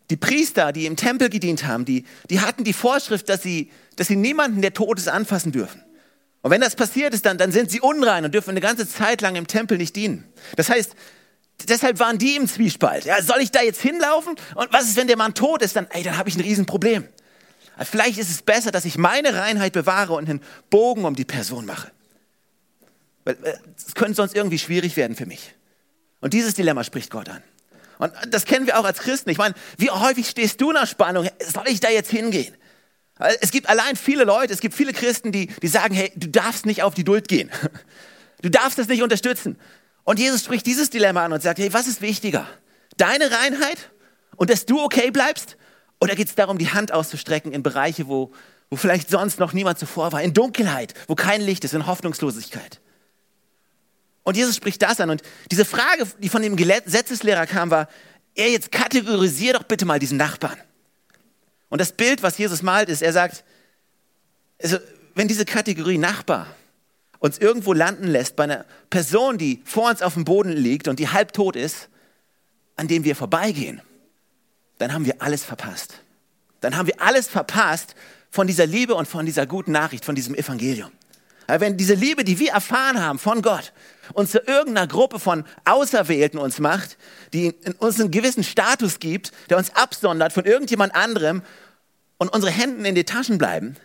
die 0.10 0.16
Priester, 0.16 0.72
die 0.72 0.86
im 0.86 0.96
Tempel 0.96 1.30
gedient 1.30 1.66
haben, 1.66 1.84
die, 1.84 2.06
die 2.30 2.40
hatten 2.40 2.64
die 2.64 2.74
Vorschrift, 2.74 3.28
dass 3.28 3.42
sie, 3.42 3.70
dass 3.98 4.08
sie 4.08 4.16
niemanden, 4.16 4.62
der 4.62 4.74
tot 4.74 5.00
ist, 5.00 5.10
anfassen 5.10 5.52
dürfen. 5.52 5.82
Und 6.42 6.52
wenn 6.52 6.62
das 6.62 6.76
passiert 6.76 7.14
ist, 7.14 7.26
dann, 7.26 7.38
dann 7.38 7.52
sind 7.52 7.72
sie 7.72 7.80
unrein 7.80 8.26
und 8.26 8.34
dürfen 8.34 8.52
eine 8.52 8.62
ganze 8.62 8.88
Zeit 8.88 9.22
lang 9.22 9.36
im 9.36 9.48
Tempel 9.48 9.78
nicht 9.78 9.96
dienen. 9.96 10.26
Das 10.58 10.70
heißt, 10.70 10.94
deshalb 11.70 12.00
waren 12.00 12.18
die 12.18 12.36
im 12.36 12.48
Zwiespalt. 12.48 13.06
Ja, 13.06 13.22
soll 13.22 13.42
ich 13.42 13.52
da 13.52 13.62
jetzt 13.62 13.82
hinlaufen? 13.82 14.36
Und 14.56 14.72
was 14.72 14.86
ist, 14.86 14.98
wenn 14.98 15.08
der 15.08 15.18
Mann 15.18 15.34
tot 15.34 15.62
ist? 15.62 15.76
Dann, 15.76 15.88
dann 15.92 16.18
habe 16.18 16.30
ich 16.30 16.36
ein 16.36 16.42
Riesenproblem. 16.42 17.08
Vielleicht 17.80 18.20
ist 18.20 18.30
es 18.30 18.42
besser, 18.42 18.72
dass 18.72 18.86
ich 18.86 18.98
meine 18.98 19.34
Reinheit 19.34 19.74
bewahre 19.74 20.14
und 20.14 20.30
einen 20.30 20.42
Bogen 20.70 21.06
um 21.06 21.16
die 21.16 21.26
Person 21.26 21.66
mache. 21.66 21.92
Weil 23.26 23.36
äh, 23.44 23.58
es 23.76 23.96
könnte 23.96 24.16
sonst 24.16 24.36
irgendwie 24.36 24.60
schwierig 24.60 24.96
werden 24.96 25.16
für 25.16 25.26
mich. 25.26 25.56
Und 26.22 26.34
dieses 26.34 26.54
Dilemma 26.54 26.84
spricht 26.84 27.10
Gott 27.10 27.30
an. 27.30 27.42
Und 27.98 28.14
das 28.30 28.46
kennen 28.46 28.68
wir 28.68 28.80
auch 28.80 28.86
als 28.86 29.00
Christen. 29.00 29.30
Ich 29.30 29.38
meine, 29.38 29.56
wie 29.78 29.90
häufig 29.90 30.28
stehst 30.28 30.62
du 30.62 30.70
in 30.70 30.76
der 30.76 30.86
Spannung? 30.86 31.28
Soll 31.40 31.68
ich 31.68 31.80
da 31.80 31.90
jetzt 31.90 32.12
hingehen? 32.12 32.56
Es 33.40 33.52
gibt 33.52 33.70
allein 33.70 33.96
viele 33.96 34.24
Leute, 34.24 34.54
es 34.54 34.60
gibt 34.60 34.76
viele 34.76 34.92
Christen, 34.92 35.32
die, 35.32 35.48
die 35.48 35.68
sagen, 35.68 35.94
hey, 35.94 36.12
du 36.16 36.28
darfst 36.28 36.66
nicht 36.66 36.84
auf 36.84 36.94
die 36.94 37.04
Duld 37.04 37.28
gehen. 37.28 37.50
Du 38.42 38.50
darfst 38.50 38.78
das 38.78 38.90
nicht 38.90 39.02
unterstützen. 39.02 39.58
Und 40.04 40.20
Jesus 40.20 40.44
spricht 40.44 40.66
dieses 40.66 40.90
Dilemma 40.90 41.26
an 41.26 41.34
und 41.34 41.42
sagt, 41.42 41.60
hey, 41.60 41.72
was 41.74 41.88
ist 41.88 42.02
wichtiger? 42.02 42.48
Deine 42.98 43.32
Reinheit 43.32 43.92
und 44.36 44.50
dass 44.50 44.66
du 44.66 44.82
okay 44.82 45.12
bleibst? 45.12 45.58
Oder 46.02 46.16
geht 46.16 46.28
es 46.28 46.36
darum, 46.36 46.58
die 46.58 46.70
Hand 46.70 46.92
auszustrecken 46.92 47.54
in 47.54 47.64
Bereiche, 47.64 48.08
wo, 48.08 48.32
wo 48.70 48.76
vielleicht 48.76 49.10
sonst 49.10 49.40
noch 49.40 49.54
niemand 49.54 49.80
zuvor 49.80 50.12
war? 50.12 50.22
In 50.22 50.34
Dunkelheit, 50.34 50.94
wo 51.08 51.16
kein 51.16 51.42
Licht 51.42 51.64
ist, 51.64 51.74
in 51.74 51.88
Hoffnungslosigkeit. 51.88 52.82
Und 54.24 54.36
Jesus 54.36 54.56
spricht 54.56 54.82
das 54.82 55.00
an. 55.00 55.10
Und 55.10 55.22
diese 55.52 55.66
Frage, 55.66 56.08
die 56.20 56.30
von 56.30 56.42
dem 56.42 56.56
Gesetzeslehrer 56.56 57.46
kam, 57.46 57.70
war, 57.72 57.88
er 58.36 58.50
jetzt 58.50 58.72
kategorisier 58.72 59.54
doch 59.54 59.64
bitte 59.64 59.86
mal 59.86 60.00
diesen 60.00 60.18
Nachbarn. 60.18 60.60
Und 61.70 61.80
das 61.80 61.92
Bild, 61.92 62.24
was 62.24 62.38
Jesus 62.38 62.62
malt, 62.62 62.90
ist, 62.90 63.02
er 63.02 63.14
sagt, 63.14 63.44
also, 64.62 64.78
wenn 65.16 65.28
diese 65.28 65.46
Kategorie 65.46 65.98
Nachbar 65.98 66.48
uns 67.24 67.38
irgendwo 67.38 67.72
landen 67.72 68.08
lässt 68.08 68.36
bei 68.36 68.44
einer 68.44 68.66
Person, 68.90 69.38
die 69.38 69.62
vor 69.64 69.90
uns 69.90 70.02
auf 70.02 70.16
dem 70.16 70.26
Boden 70.26 70.52
liegt 70.52 70.90
und 70.90 71.00
die 71.00 71.08
halbtot 71.08 71.56
ist, 71.56 71.88
an 72.76 72.90
dem 72.90 73.06
wir 73.06 73.16
vorbeigehen, 73.16 73.82
dann 74.78 74.92
haben 74.92 75.06
wir 75.06 75.22
alles 75.22 75.46
verpasst. 75.46 76.02
Dann 76.60 76.76
haben 76.76 76.88
wir 76.88 77.02
alles 77.02 77.30
verpasst 77.30 77.96
von 78.30 78.46
dieser 78.46 78.66
Liebe 78.66 78.94
und 78.96 79.08
von 79.08 79.26
dieser 79.26 79.46
guten 79.46 79.72
Nachricht, 79.72 80.04
von 80.04 80.16
diesem 80.16 80.36
Evangelium. 80.36 80.92
Wenn 81.48 81.78
diese 81.78 81.94
Liebe, 81.94 82.26
die 82.26 82.40
wir 82.40 82.52
erfahren 82.52 83.02
haben 83.02 83.20
von 83.20 83.42
Gott, 83.42 83.72
uns 84.12 84.32
zu 84.32 84.40
irgendeiner 84.40 84.88
Gruppe 84.88 85.18
von 85.18 85.46
Auserwählten 85.64 86.38
uns 86.38 86.60
macht, 86.60 86.98
die 87.32 87.56
uns 87.78 88.02
einen 88.02 88.12
gewissen 88.12 88.44
Status 88.44 89.00
gibt, 89.00 89.32
der 89.50 89.58
uns 89.58 89.74
absondert 89.74 90.34
von 90.34 90.44
irgendjemand 90.44 90.94
anderem 90.94 91.42
und 92.18 92.34
unsere 92.34 92.52
Hände 92.52 92.86
in 92.86 92.96
die 92.96 93.06
Taschen 93.06 93.38
bleiben 93.38 93.78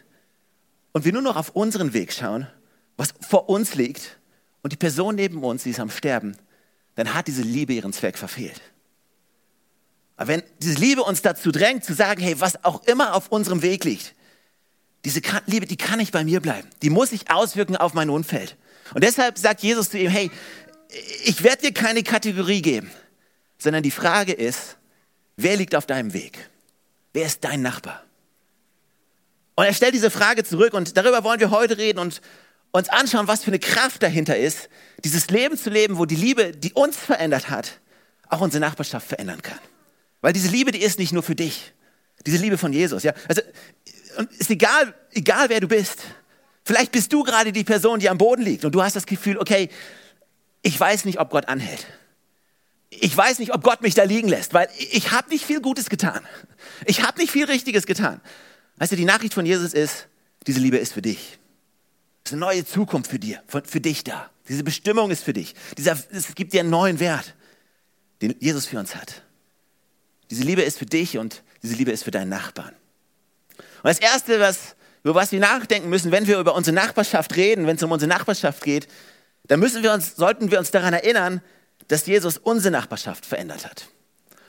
und 0.91 1.05
wir 1.05 1.13
nur 1.13 1.23
noch 1.23 1.37
auf 1.37 1.51
unseren 1.51 1.93
Weg 1.93 2.13
schauen, 2.13 2.49
was 2.99 3.15
vor 3.27 3.49
uns 3.49 3.75
liegt 3.75 4.19
und 4.61 4.75
die 4.75 4.77
Person 4.77 5.15
neben 5.15 5.43
uns, 5.43 5.63
die 5.63 5.71
ist 5.71 5.81
am 5.81 5.91
Sterben, 5.91 6.37
dann 6.97 7.15
hat 7.15 7.29
diese 7.29 7.43
Liebe 7.43 7.73
ihren 7.73 7.95
Zweck 7.95 8.19
verfehlt. 8.19 8.61
Aber 10.17 10.29
wenn 10.29 10.43
diese 10.61 10.79
Liebe 10.79 11.05
uns 11.05 11.23
dazu 11.23 11.53
drängt, 11.53 11.85
zu 11.85 11.95
sagen, 11.95 12.21
hey, 12.21 12.39
was 12.41 12.63
auch 12.65 12.83
immer 12.85 13.15
auf 13.15 13.29
unserem 13.29 13.63
Weg 13.63 13.85
liegt, 13.85 14.15
diese 15.05 15.21
Liebe, 15.47 15.65
die 15.65 15.77
kann 15.77 16.01
nicht 16.01 16.11
bei 16.13 16.25
mir 16.25 16.41
bleiben. 16.41 16.69
Die 16.83 16.91
muss 16.91 17.11
sich 17.11 17.31
auswirken 17.31 17.77
auf 17.77 17.95
mein 17.95 18.11
Umfeld. 18.11 18.57
Und 18.95 19.05
deshalb 19.05 19.39
sagt 19.39 19.63
Jesus 19.63 19.91
zu 19.91 19.99
ihm, 19.99 20.11
hey, 20.11 20.29
ich 21.25 21.45
werde 21.45 21.63
dir 21.63 21.73
keine 21.73 22.03
Kategorie 22.03 22.63
geben, 22.63 22.91
sondern 23.59 23.85
die 23.85 23.93
Frage 23.93 24.33
ist, 24.33 24.77
wer 25.37 25.57
liegt 25.57 25.77
auf 25.77 25.87
deinem 25.87 26.13
Weg? 26.15 26.51
Wer 27.13 27.27
ist 27.27 27.45
dein 27.45 27.63
Nachbar? 27.63 28.03
Und 29.55 29.67
er 29.67 29.75
stellt 29.75 29.95
diese 29.95 30.11
Frage 30.11 30.43
zurück 30.43 30.75
und 30.75 30.97
darüber 30.97 31.23
wollen 31.23 31.39
wir 31.39 31.51
heute 31.51 31.79
reden 31.79 32.01
und 32.01 32.21
uns 32.73 32.89
anschauen, 32.89 33.29
was 33.29 33.45
für 33.45 33.51
eine 33.51 33.59
Kraft 33.59 34.03
dahinter 34.03 34.37
ist, 34.37 34.69
dieses 35.05 35.29
Leben 35.31 35.57
zu 35.57 35.71
leben, 35.71 35.99
wo 35.99 36.05
die 36.05 36.17
Liebe, 36.17 36.53
die 36.53 36.73
uns 36.73 36.97
verändert 36.97 37.51
hat, 37.51 37.81
auch 38.29 38.41
unsere 38.41 38.61
Nachbarschaft 38.61 39.09
verändern 39.09 39.43
kann. 39.43 39.59
Weil 40.21 40.33
diese 40.33 40.49
Liebe, 40.49 40.73
die 40.73 40.83
ist 40.83 40.99
nicht 40.99 41.13
nur 41.13 41.23
für 41.23 41.35
dich. 41.35 41.73
Diese 42.27 42.39
Liebe 42.39 42.59
von 42.59 42.73
Jesus, 42.73 43.05
ja. 43.05 43.13
Also, 43.29 43.43
ist 44.39 44.51
egal, 44.51 44.95
egal 45.13 45.49
wer 45.49 45.61
du 45.61 45.69
bist. 45.69 46.01
Vielleicht 46.65 46.93
bist 46.93 47.13
du 47.13 47.23
gerade 47.23 47.53
die 47.53 47.65
Person, 47.65 48.01
die 48.01 48.11
am 48.11 48.19
Boden 48.19 48.43
liegt 48.43 48.65
und 48.65 48.75
du 48.75 48.83
hast 48.83 48.97
das 48.97 49.07
Gefühl, 49.07 49.39
okay, 49.39 49.71
ich 50.63 50.79
weiß 50.79 51.05
nicht, 51.05 51.21
ob 51.21 51.31
Gott 51.31 51.49
anhält. 51.49 51.87
Ich 52.91 53.17
weiß 53.17 53.39
nicht, 53.39 53.55
ob 53.55 53.63
Gott 53.63 53.81
mich 53.81 53.95
da 53.95 54.03
liegen 54.03 54.29
lässt, 54.29 54.55
weil 54.55 54.69
ich 54.91 55.13
habe 55.13 55.31
nicht 55.31 55.45
viel 55.45 55.61
Gutes 55.61 55.89
getan. 55.89 56.27
Ich 56.85 57.03
habe 57.03 57.19
nicht 57.19 57.31
viel 57.31 57.45
Richtiges 57.45 57.87
getan. 57.87 58.21
Weißt 58.77 58.93
du, 58.93 58.97
die 58.97 59.05
Nachricht 59.05 59.35
von 59.35 59.47
Jesus 59.47 59.73
ist, 59.73 60.09
diese 60.47 60.61
Liebe 60.61 60.79
ist 60.79 60.93
für 60.93 61.03
dich. 61.03 61.39
Ist 62.29 62.35
eine 62.35 62.41
neue 62.41 62.63
Zukunft 62.63 63.11
für 63.11 63.19
dir, 63.19 63.43
für 63.47 63.81
dich 63.81 64.05
da. 64.05 64.29
Diese 64.51 64.63
Bestimmung 64.63 65.11
ist 65.11 65.25
für 65.25 65.33
dich. 65.33 65.55
Dieser, 65.79 65.97
es 66.11 66.35
gibt 66.35 66.53
dir 66.53 66.61
einen 66.61 66.69
neuen 66.69 67.01
Wert, 67.01 67.35
den 68.21 68.37
Jesus 68.39 68.67
für 68.67 68.79
uns 68.79 68.95
hat. 68.95 69.23
Diese 70.31 70.45
Liebe 70.45 70.61
ist 70.61 70.79
für 70.79 70.85
dich 70.85 71.17
und 71.17 71.43
diese 71.63 71.75
Liebe 71.75 71.91
ist 71.91 72.03
für 72.05 72.11
deinen 72.11 72.29
Nachbarn. 72.29 72.75
Und 73.57 73.85
das 73.85 73.99
Erste, 73.99 74.41
was 74.41 74.77
über 75.05 75.15
was 75.15 75.33
wir 75.33 75.41
nachdenken 75.41 75.89
müssen, 75.89 76.13
wenn 76.13 76.27
wir 76.27 76.39
über 76.39 76.55
unsere 76.55 76.75
Nachbarschaft 76.75 77.35
reden, 77.35 77.67
wenn 77.67 77.77
es 77.77 77.83
um 77.83 77.93
unsere 77.93 78.11
Nachbarschaft 78.11 78.63
geht, 78.63 78.89
dann 79.47 79.59
müssen 79.59 79.83
wir 79.83 79.95
uns, 79.95 80.15
sollten 80.17 80.51
wir 80.51 80.59
uns 80.59 80.71
daran 80.71 80.93
erinnern, 80.93 81.41
dass 81.87 82.05
Jesus 82.05 82.37
unsere 82.37 82.73
Nachbarschaft 82.73 83.25
verändert 83.25 83.65
hat. 83.65 83.89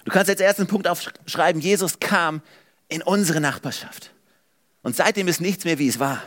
Du 0.03 0.11
kannst 0.11 0.29
als 0.29 0.41
ersten 0.41 0.67
Punkt 0.67 0.85
aufschreiben, 0.85 1.61
Jesus 1.61 2.01
kam 2.01 2.41
in 2.89 3.01
unsere 3.01 3.39
Nachbarschaft. 3.39 4.11
Und 4.81 4.97
seitdem 4.97 5.29
ist 5.29 5.39
nichts 5.39 5.63
mehr, 5.63 5.79
wie 5.79 5.87
es 5.87 5.97
war. 5.97 6.21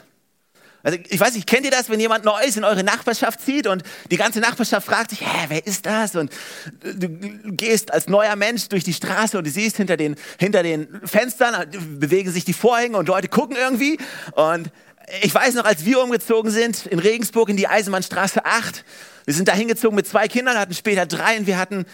Also 0.83 0.99
ich 1.09 1.21
weiß 1.21 1.35
nicht, 1.35 1.47
kennt 1.47 1.65
ihr 1.65 1.71
das, 1.71 1.89
wenn 1.91 2.01
jemand 2.01 2.25
Neues 2.25 2.57
in 2.57 2.65
eure 2.65 2.83
Nachbarschaft 2.83 3.41
zieht 3.41 3.67
und 3.67 3.83
die 4.11 4.17
ganze 4.17 4.41
Nachbarschaft 4.41 4.87
fragt 4.87 5.11
sich, 5.11 5.21
hä, 5.21 5.47
wer 5.49 5.67
ist 5.67 5.87
das? 5.87 6.17
Und 6.17 6.33
du 6.81 7.09
gehst 7.45 7.93
als 7.93 8.09
neuer 8.09 8.37
Mensch 8.37 8.69
durch 8.69 8.85
die 8.85 8.93
Straße 8.93 9.39
und 9.39 9.47
du 9.47 9.51
siehst 9.51 9.77
hinter 9.77 9.97
den, 9.97 10.17
hinter 10.39 10.63
den 10.63 10.89
Fenstern, 11.05 11.71
bewegen 11.99 12.33
sich 12.33 12.45
die 12.45 12.53
Vorhänge 12.53 12.97
und 12.97 13.07
Leute 13.09 13.29
gucken 13.29 13.57
irgendwie. 13.57 13.99
Und 14.33 14.71
ich 15.23 15.35
weiß 15.35 15.55
noch, 15.55 15.65
als 15.65 15.85
wir 15.85 16.01
umgezogen 16.01 16.51
sind 16.51 16.87
in 16.87 16.99
Regensburg 16.99 17.49
in 17.49 17.57
die 17.57 17.69
Eisenbahnstraße 17.69 18.45
8, 18.45 18.85
wir 19.25 19.35
sind 19.35 19.47
da 19.49 19.53
hingezogen 19.53 19.95
mit 19.95 20.07
zwei 20.07 20.27
Kindern, 20.27 20.59
hatten 20.59 20.75
später 20.75 21.07
drei 21.07 21.39
und 21.39 21.47
wir 21.47 21.59
hatten 21.59 21.87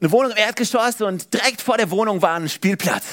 eine 0.00 0.12
Wohnung 0.12 0.32
im 0.32 0.38
Erdgeschoss 0.38 1.02
und 1.02 1.34
direkt 1.34 1.60
vor 1.60 1.76
der 1.76 1.90
Wohnung 1.90 2.22
war 2.22 2.34
ein 2.34 2.48
Spielplatz. 2.48 3.04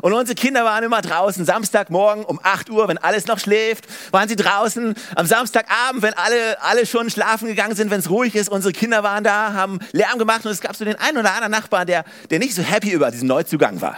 Und 0.00 0.12
unsere 0.12 0.36
Kinder 0.36 0.64
waren 0.64 0.84
immer 0.84 1.02
draußen. 1.02 1.44
Samstagmorgen 1.44 2.24
um 2.24 2.38
8 2.40 2.70
Uhr, 2.70 2.86
wenn 2.86 2.96
alles 2.96 3.26
noch 3.26 3.40
schläft, 3.40 3.86
waren 4.12 4.28
sie 4.28 4.36
draußen. 4.36 4.94
Am 5.16 5.26
Samstagabend, 5.26 6.02
wenn 6.02 6.14
alle, 6.14 6.62
alle 6.62 6.86
schon 6.86 7.10
schlafen 7.10 7.48
gegangen 7.48 7.74
sind, 7.74 7.90
wenn 7.90 7.98
es 7.98 8.08
ruhig 8.08 8.36
ist, 8.36 8.48
unsere 8.48 8.72
Kinder 8.72 9.02
waren 9.02 9.24
da, 9.24 9.52
haben 9.52 9.80
Lärm 9.90 10.20
gemacht 10.20 10.46
und 10.46 10.52
es 10.52 10.60
gab 10.60 10.76
so 10.76 10.84
den 10.84 10.94
einen 10.94 11.18
oder 11.18 11.32
anderen 11.32 11.50
Nachbarn, 11.50 11.88
der, 11.88 12.04
der 12.30 12.38
nicht 12.38 12.54
so 12.54 12.62
happy 12.62 12.92
über 12.92 13.10
diesen 13.10 13.26
Neuzugang 13.26 13.80
war. 13.80 13.96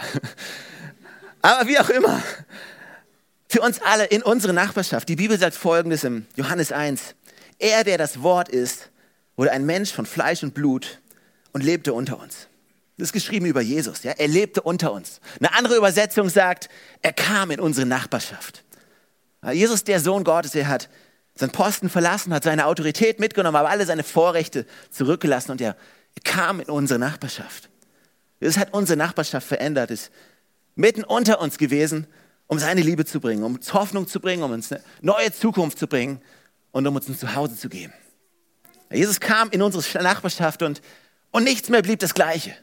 Aber 1.43 1.67
wie 1.67 1.77
auch 1.77 1.89
immer. 1.89 2.23
Für 3.49 3.61
uns 3.61 3.81
alle 3.83 4.05
in 4.05 4.23
unserer 4.23 4.53
Nachbarschaft. 4.53 5.09
Die 5.09 5.15
Bibel 5.15 5.37
sagt 5.37 5.53
Folgendes 5.53 6.03
im 6.03 6.25
Johannes 6.35 6.71
1. 6.71 7.13
Er, 7.59 7.83
der 7.83 7.99
das 7.99 8.23
Wort 8.23 8.49
ist, 8.49 8.89
wurde 9.35 9.51
ein 9.51 9.65
Mensch 9.65 9.91
von 9.91 10.07
Fleisch 10.07 10.41
und 10.41 10.55
Blut 10.55 11.00
und 11.53 11.63
lebte 11.63 11.93
unter 11.93 12.19
uns. 12.19 12.47
Das 12.97 13.07
ist 13.07 13.13
geschrieben 13.13 13.45
über 13.45 13.61
Jesus. 13.61 14.03
Ja? 14.03 14.11
Er 14.11 14.27
lebte 14.27 14.61
unter 14.61 14.93
uns. 14.93 15.21
Eine 15.39 15.53
andere 15.55 15.75
Übersetzung 15.75 16.29
sagt, 16.29 16.69
er 17.01 17.13
kam 17.13 17.51
in 17.51 17.59
unsere 17.59 17.87
Nachbarschaft. 17.87 18.63
Jesus, 19.53 19.83
der 19.83 19.99
Sohn 19.99 20.23
Gottes, 20.23 20.53
er 20.53 20.67
hat 20.67 20.87
seinen 21.35 21.51
Posten 21.51 21.89
verlassen, 21.89 22.33
hat 22.33 22.43
seine 22.43 22.67
Autorität 22.67 23.19
mitgenommen, 23.19 23.55
aber 23.55 23.69
alle 23.69 23.85
seine 23.85 24.03
Vorrechte 24.03 24.67
zurückgelassen 24.91 25.51
und 25.51 25.61
er, 25.61 25.75
kam 26.23 26.59
in 26.59 26.69
unsere 26.69 26.99
Nachbarschaft. 26.99 27.69
Jesus 28.39 28.57
hat 28.57 28.73
unsere 28.73 28.97
Nachbarschaft 28.97 29.47
verändert, 29.47 29.91
ist 29.91 30.11
mitten 30.75 31.03
unter 31.03 31.39
uns 31.39 31.57
gewesen, 31.57 32.05
um 32.47 32.59
seine 32.59 32.81
Liebe 32.81 33.05
zu 33.05 33.19
bringen, 33.19 33.43
um 33.43 33.55
uns 33.55 33.73
Hoffnung 33.73 34.07
zu 34.07 34.19
bringen, 34.19 34.43
um 34.43 34.51
uns 34.51 34.71
eine 34.71 34.83
neue 35.01 35.31
Zukunft 35.31 35.79
zu 35.79 35.87
bringen 35.87 36.21
und 36.71 36.85
um 36.85 36.95
uns 36.95 37.07
ein 37.07 37.17
Zuhause 37.17 37.55
zu 37.55 37.69
geben. 37.69 37.93
Jesus 38.91 39.19
kam 39.19 39.49
in 39.51 39.61
unsere 39.61 40.03
Nachbarschaft 40.03 40.61
und, 40.61 40.81
und 41.31 41.43
nichts 41.43 41.69
mehr 41.69 41.81
blieb 41.81 41.99
das 41.99 42.13
Gleiche. 42.13 42.55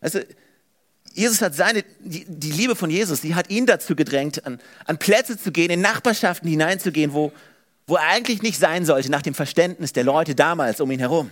Also, 0.00 0.20
Jesus 1.12 1.42
hat 1.42 1.54
seine, 1.54 1.84
die, 2.00 2.24
die, 2.28 2.52
Liebe 2.52 2.76
von 2.76 2.90
Jesus, 2.90 3.20
die 3.20 3.34
hat 3.34 3.50
ihn 3.50 3.66
dazu 3.66 3.96
gedrängt, 3.96 4.46
an, 4.46 4.60
an 4.84 4.98
Plätze 4.98 5.36
zu 5.36 5.50
gehen, 5.50 5.70
in 5.70 5.80
Nachbarschaften 5.80 6.48
hineinzugehen, 6.48 7.12
wo, 7.12 7.32
wo 7.86 7.96
er 7.96 8.06
eigentlich 8.08 8.42
nicht 8.42 8.58
sein 8.58 8.84
sollte, 8.84 9.10
nach 9.10 9.22
dem 9.22 9.34
Verständnis 9.34 9.92
der 9.92 10.04
Leute 10.04 10.34
damals 10.34 10.80
um 10.80 10.90
ihn 10.90 11.00
herum. 11.00 11.30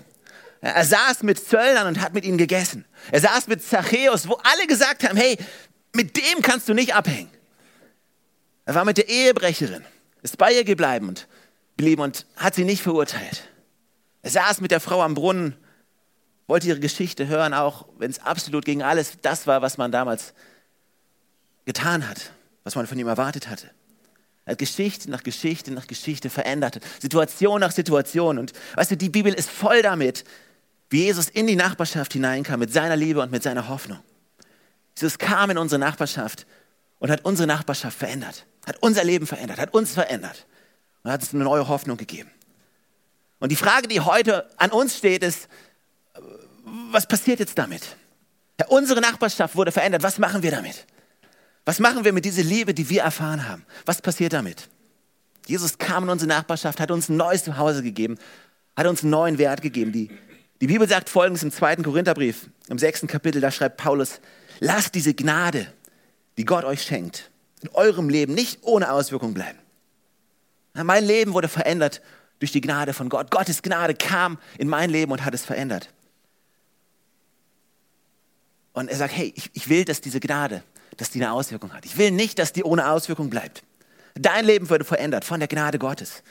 Er 0.61 0.85
saß 0.85 1.23
mit 1.23 1.39
Zöllnern 1.39 1.87
und 1.87 2.01
hat 2.01 2.15
mit 2.15 2.25
ihnen 2.25 2.39
gegessen. 2.39 2.85
Er 3.13 3.21
saß 3.21 3.47
mit 3.47 3.63
Zachäus, 3.63 4.27
wo 4.27 4.41
alle 4.43 4.67
gesagt 4.67 5.09
haben, 5.09 5.17
hey, 5.17 5.37
mit 5.95 6.17
dem 6.17 6.43
kannst 6.43 6.69
du 6.69 6.75
nicht 6.75 6.95
abhängen. 6.95 7.31
Er 8.65 8.75
war 8.75 8.85
mit 8.85 8.97
der 8.99 9.09
Ehebrecherin, 9.09 9.85
ist 10.23 10.39
bei 10.39 10.53
ihr 10.53 10.65
geblieben 10.65 11.09
und, 11.09 11.29
geblieben 11.77 12.03
und 12.03 12.27
hat 12.37 12.57
sie 12.57 12.65
nicht 12.65 12.83
verurteilt. 12.83 13.49
Er 14.23 14.31
saß 14.31 14.61
mit 14.61 14.73
der 14.73 14.81
Frau 14.81 15.03
am 15.03 15.15
Brunnen 15.15 15.55
wollte 16.47 16.69
ihre 16.69 16.81
Geschichte 16.81 17.27
hören, 17.27 17.55
auch 17.55 17.87
wenn 17.99 18.11
es 18.11 18.21
absolut 18.21 18.65
gegen 18.65 18.83
alles 18.83 19.15
das 19.23 19.47
war, 19.47 19.63
was 19.63 19.79
man 19.79 19.91
damals 19.91 20.35
getan 21.65 22.09
hat, 22.09 22.33
was 22.65 22.75
man 22.75 22.87
von 22.87 22.99
ihm 22.99 23.09
erwartet 23.09 23.49
hatte. 23.49 23.71
Er 24.45 24.53
hat 24.53 24.59
Geschichte 24.59 25.11
nach 25.11 25.25
Geschichte 25.25 25.73
nach 25.73 25.89
Geschichte 25.89 26.31
verändert, 26.31 26.81
Situation 27.01 27.61
nach 27.61 27.73
Situation. 27.73 28.39
Und 28.39 28.53
weißt 28.77 28.93
du, 28.93 28.97
die 28.97 29.09
Bibel 29.09 29.35
ist 29.35 29.51
voll 29.51 29.83
damit, 29.83 30.25
wie 30.89 31.03
Jesus 31.03 31.29
in 31.29 31.49
die 31.49 31.57
Nachbarschaft 31.57 32.13
hineinkam 32.13 32.61
mit 32.61 32.73
seiner 32.73 32.95
Liebe 32.95 33.21
und 33.21 33.33
mit 33.33 33.43
seiner 33.43 33.69
Hoffnung. 33.69 33.99
Jesus 34.97 35.19
kam 35.19 35.51
in 35.51 35.59
unsere 35.59 35.81
Nachbarschaft 35.81 36.47
und 37.01 37.11
hat 37.11 37.25
unsere 37.25 37.49
Nachbarschaft 37.49 37.99
verändert, 37.99 38.47
hat 38.65 38.81
unser 38.81 39.03
Leben 39.03 39.27
verändert, 39.27 39.59
hat 39.59 39.75
uns 39.75 39.93
verändert 39.93 40.47
und 41.03 41.11
hat 41.11 41.21
uns 41.23 41.35
eine 41.35 41.43
neue 41.43 41.67
Hoffnung 41.67 41.97
gegeben. 41.97 42.31
Und 43.41 43.51
die 43.51 43.57
Frage, 43.57 43.89
die 43.89 44.01
heute 44.01 44.49
an 44.57 44.71
uns 44.71 44.97
steht, 44.97 45.25
ist, 45.25 45.49
was 46.67 47.07
passiert 47.07 47.39
jetzt 47.39 47.57
damit? 47.57 47.97
Ja, 48.59 48.67
unsere 48.69 49.01
Nachbarschaft 49.01 49.55
wurde 49.55 49.71
verändert. 49.71 50.03
Was 50.03 50.19
machen 50.19 50.43
wir 50.43 50.51
damit? 50.51 50.87
Was 51.65 51.79
machen 51.79 52.05
wir 52.05 52.13
mit 52.13 52.25
dieser 52.25 52.43
Liebe, 52.43 52.75
die 52.75 52.89
wir 52.89 53.03
erfahren 53.03 53.49
haben? 53.49 53.65
Was 53.85 54.03
passiert 54.03 54.33
damit? 54.33 54.69
Jesus 55.47 55.79
kam 55.79 56.05
in 56.05 56.11
unsere 56.11 56.29
Nachbarschaft, 56.29 56.81
hat 56.81 56.91
uns 56.91 57.09
ein 57.09 57.17
neues 57.17 57.45
Zuhause 57.45 57.83
gegeben, 57.83 58.19
hat 58.77 58.87
uns 58.87 59.03
einen 59.03 59.11
neuen 59.11 59.39
Wert 59.39 59.63
gegeben. 59.63 59.93
Die, 59.93 60.11
die 60.61 60.67
Bibel 60.67 60.89
sagt 60.89 61.09
folgendes 61.09 61.43
im 61.43 61.53
zweiten 61.53 61.85
Korintherbrief, 61.85 62.49
im 62.69 62.79
sechsten 62.79 63.07
Kapitel, 63.07 63.41
da 63.41 63.51
schreibt 63.51 63.77
Paulus, 63.77 64.21
lasst 64.59 64.95
diese 64.95 65.15
Gnade, 65.15 65.73
die 66.37 66.45
Gott 66.45 66.65
euch 66.65 66.83
schenkt, 66.83 67.31
in 67.63 67.69
eurem 67.71 68.09
Leben 68.09 68.35
nicht 68.35 68.59
ohne 68.63 68.91
Auswirkung 68.91 69.35
bleiben. 69.35 69.59
Mein 70.75 71.05
Leben 71.05 71.33
wurde 71.33 71.49
verändert 71.49 72.03
durch 72.39 72.53
die 72.53 72.61
Gnade 72.61 72.93
von 72.93 73.09
Gott. 73.09 73.31
Gottes 73.31 73.63
Gnade 73.63 73.95
kam 73.95 74.39
in 74.59 74.69
mein 74.69 74.91
Leben 74.91 75.13
und 75.13 75.25
hat 75.25 75.35
es 75.35 75.45
verändert. 75.45 75.91
Und 78.77 78.91
er 78.91 78.97
sagt, 78.97 79.17
hey, 79.17 79.33
ich, 79.35 79.49
ich 79.55 79.71
will, 79.71 79.87
dass 79.87 80.03
diese 80.03 80.21
Gnade, 80.21 80.63
dass 80.99 81.09
die 81.09 81.19
eine 81.23 81.33
Auswirkung 81.33 81.73
hat. 81.73 81.87
Ich 81.87 81.97
will 81.97 82.11
nicht, 82.11 82.39
dass 82.39 82.53
die 82.53 82.63
ohne 82.63 82.91
Auswirkung 82.91 83.31
bleibt. 83.31 83.63
Dein 84.15 84.45
Leben 84.45 84.69
wird 84.69 84.87
verändert 84.87 85.25
von 85.25 85.41
der 85.41 85.49
Gnade 85.49 85.79
Gottes. 85.79 86.23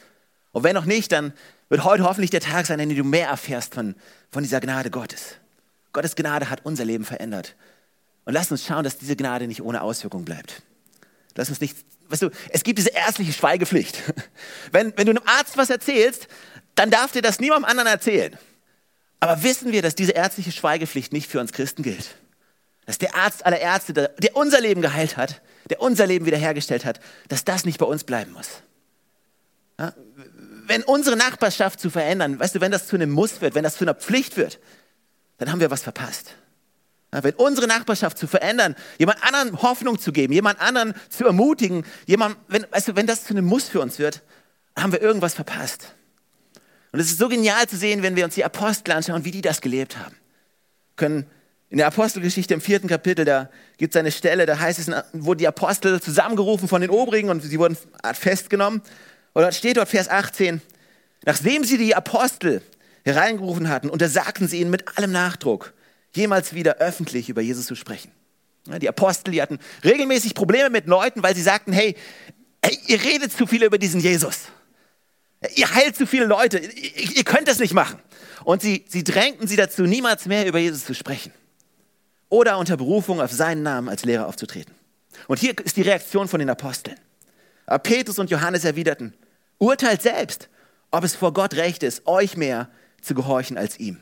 Und 0.51 0.63
wenn 0.63 0.75
noch 0.75 0.85
nicht, 0.85 1.11
dann 1.11 1.33
wird 1.69 1.83
heute 1.83 2.03
hoffentlich 2.03 2.29
der 2.29 2.41
Tag 2.41 2.67
sein, 2.67 2.79
an 2.79 2.87
dem 2.87 2.95
du 2.95 3.03
mehr 3.03 3.29
erfährst 3.29 3.73
von, 3.73 3.95
von 4.29 4.43
dieser 4.43 4.59
Gnade 4.59 4.91
Gottes. 4.91 5.37
Gottes 5.91 6.15
Gnade 6.15 6.51
hat 6.51 6.63
unser 6.63 6.85
Leben 6.85 7.03
verändert. 7.03 7.55
Und 8.25 8.33
lass 8.33 8.51
uns 8.51 8.63
schauen, 8.63 8.83
dass 8.83 8.99
diese 8.99 9.15
Gnade 9.15 9.47
nicht 9.47 9.63
ohne 9.63 9.81
Auswirkung 9.81 10.23
bleibt. 10.23 10.61
Lass 11.33 11.49
uns 11.49 11.61
nicht, 11.61 11.75
weißt 12.09 12.21
du, 12.21 12.29
es 12.49 12.63
gibt 12.63 12.77
diese 12.77 12.91
ärztliche 12.91 13.33
Schweigepflicht. 13.33 14.03
Wenn, 14.71 14.95
wenn 14.95 15.07
du 15.07 15.13
einem 15.13 15.23
Arzt 15.25 15.57
was 15.57 15.71
erzählst, 15.71 16.27
dann 16.75 16.91
darf 16.91 17.11
dir 17.11 17.23
das 17.23 17.39
niemandem 17.39 17.65
anderen 17.65 17.87
erzählen. 17.87 18.37
Aber 19.19 19.41
wissen 19.41 19.71
wir, 19.71 19.81
dass 19.81 19.95
diese 19.95 20.11
ärztliche 20.11 20.51
Schweigepflicht 20.51 21.11
nicht 21.11 21.31
für 21.31 21.39
uns 21.39 21.51
Christen 21.51 21.81
gilt? 21.81 22.15
Dass 22.85 22.97
der 22.97 23.15
Arzt 23.15 23.45
aller 23.45 23.59
Ärzte, 23.59 23.93
der 23.93 24.35
unser 24.35 24.61
Leben 24.61 24.81
geheilt 24.81 25.17
hat, 25.17 25.41
der 25.69 25.81
unser 25.81 26.05
Leben 26.05 26.25
wiederhergestellt 26.25 26.85
hat, 26.85 26.99
dass 27.27 27.43
das 27.43 27.65
nicht 27.65 27.79
bei 27.79 27.85
uns 27.85 28.03
bleiben 28.03 28.31
muss. 28.33 28.49
Ja? 29.79 29.93
Wenn 30.67 30.83
unsere 30.83 31.15
Nachbarschaft 31.15 31.79
zu 31.79 31.89
verändern, 31.89 32.39
weißt 32.39 32.55
du, 32.55 32.61
wenn 32.61 32.71
das 32.71 32.87
zu 32.87 32.95
einem 32.95 33.11
Muss 33.11 33.41
wird, 33.41 33.55
wenn 33.55 33.63
das 33.63 33.77
zu 33.77 33.83
einer 33.83 33.93
Pflicht 33.93 34.37
wird, 34.37 34.59
dann 35.37 35.51
haben 35.51 35.59
wir 35.59 35.71
was 35.71 35.83
verpasst. 35.83 36.35
Ja, 37.13 37.23
wenn 37.23 37.33
unsere 37.35 37.67
Nachbarschaft 37.67 38.17
zu 38.17 38.27
verändern, 38.27 38.75
jemand 38.97 39.23
anderen 39.23 39.61
Hoffnung 39.61 39.99
zu 39.99 40.11
geben, 40.11 40.33
jemand 40.33 40.59
anderen 40.59 40.93
zu 41.09 41.25
ermutigen, 41.25 41.85
jemand, 42.05 42.37
wenn, 42.47 42.65
weißt 42.71 42.89
du, 42.89 42.95
wenn 42.95 43.07
das 43.07 43.23
zu 43.23 43.31
einem 43.31 43.45
Muss 43.45 43.69
für 43.69 43.79
uns 43.79 43.99
wird, 43.99 44.21
haben 44.77 44.91
wir 44.91 45.01
irgendwas 45.01 45.33
verpasst. 45.33 45.93
Und 46.91 46.99
es 46.99 47.07
ist 47.07 47.19
so 47.19 47.29
genial 47.29 47.67
zu 47.67 47.77
sehen, 47.77 48.03
wenn 48.03 48.15
wir 48.15 48.25
uns 48.25 48.35
die 48.35 48.45
Apostel 48.45 48.91
anschauen, 48.91 49.25
wie 49.25 49.31
die 49.31 49.41
das 49.41 49.61
gelebt 49.61 49.97
haben. 49.97 50.15
Können 50.95 51.29
in 51.69 51.77
der 51.77 51.87
Apostelgeschichte 51.87 52.53
im 52.53 52.61
vierten 52.61 52.87
Kapitel, 52.87 53.25
da 53.25 53.49
gibt 53.77 53.95
es 53.95 53.99
eine 53.99 54.11
Stelle, 54.11 54.45
da 54.45 54.59
heißt 54.59 54.79
es, 54.79 54.91
wurden 55.13 55.39
die 55.39 55.47
Apostel 55.47 55.99
zusammengerufen 55.99 56.67
von 56.67 56.81
den 56.81 56.89
Obrigen 56.89 57.29
und 57.29 57.41
sie 57.41 57.59
wurden 57.59 57.77
festgenommen. 58.13 58.81
Und 59.33 59.41
dort 59.41 59.55
steht 59.55 59.77
dort 59.77 59.89
Vers 59.89 60.07
18, 60.07 60.61
nachdem 61.25 61.63
sie 61.63 61.77
die 61.77 61.95
Apostel 61.95 62.61
hereingerufen 63.03 63.67
hatten, 63.69 63.89
untersagten 63.89 64.47
sie 64.47 64.61
ihnen 64.61 64.69
mit 64.69 64.97
allem 64.97 65.11
Nachdruck, 65.11 65.73
jemals 66.13 66.53
wieder 66.53 66.77
öffentlich 66.77 67.29
über 67.29 67.41
Jesus 67.41 67.65
zu 67.65 67.75
sprechen. 67.75 68.11
Die 68.81 68.89
Apostel, 68.89 69.31
die 69.31 69.41
hatten 69.41 69.59
regelmäßig 69.83 70.33
Probleme 70.33 70.69
mit 70.69 70.87
Leuten, 70.87 71.21
weil 71.21 71.35
sie 71.35 71.43
sagten, 71.43 71.71
hey, 71.71 71.95
ihr 72.87 73.03
redet 73.03 73.31
zu 73.31 73.45
viel 73.45 73.63
über 73.63 73.77
diesen 73.77 73.99
Jesus. 73.99 74.45
Ihr 75.55 75.71
heilt 75.75 75.95
zu 75.95 76.07
viele 76.07 76.25
Leute, 76.25 76.57
ihr, 76.57 77.17
ihr 77.17 77.23
könnt 77.23 77.47
das 77.47 77.59
nicht 77.59 77.73
machen. 77.73 77.99
Und 78.43 78.61
sie, 78.61 78.85
sie 78.87 79.03
drängten 79.03 79.47
sie 79.47 79.55
dazu, 79.55 79.83
niemals 79.83 80.25
mehr 80.25 80.47
über 80.47 80.57
Jesus 80.57 80.85
zu 80.85 80.95
sprechen 80.95 81.31
oder 82.29 82.57
unter 82.57 82.77
Berufung 82.77 83.21
auf 83.21 83.31
seinen 83.31 83.63
Namen 83.63 83.89
als 83.89 84.05
Lehrer 84.05 84.27
aufzutreten. 84.27 84.73
Und 85.27 85.39
hier 85.39 85.57
ist 85.63 85.77
die 85.77 85.81
Reaktion 85.81 86.27
von 86.27 86.39
den 86.39 86.49
Aposteln. 86.49 86.97
Petrus 87.83 88.19
und 88.19 88.29
Johannes 88.29 88.63
erwiderten, 88.63 89.13
urteilt 89.57 90.01
selbst, 90.01 90.49
ob 90.91 91.03
es 91.03 91.15
vor 91.15 91.33
Gott 91.33 91.55
recht 91.55 91.83
ist, 91.83 92.05
euch 92.05 92.37
mehr 92.37 92.69
zu 93.01 93.15
gehorchen 93.15 93.57
als 93.57 93.79
ihm. 93.79 93.99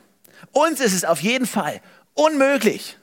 Uns 0.51 0.81
ist 0.81 0.93
es 0.93 1.05
auf 1.05 1.21
jeden 1.21 1.45
Fall 1.45 1.81
unmöglich. 2.13 2.97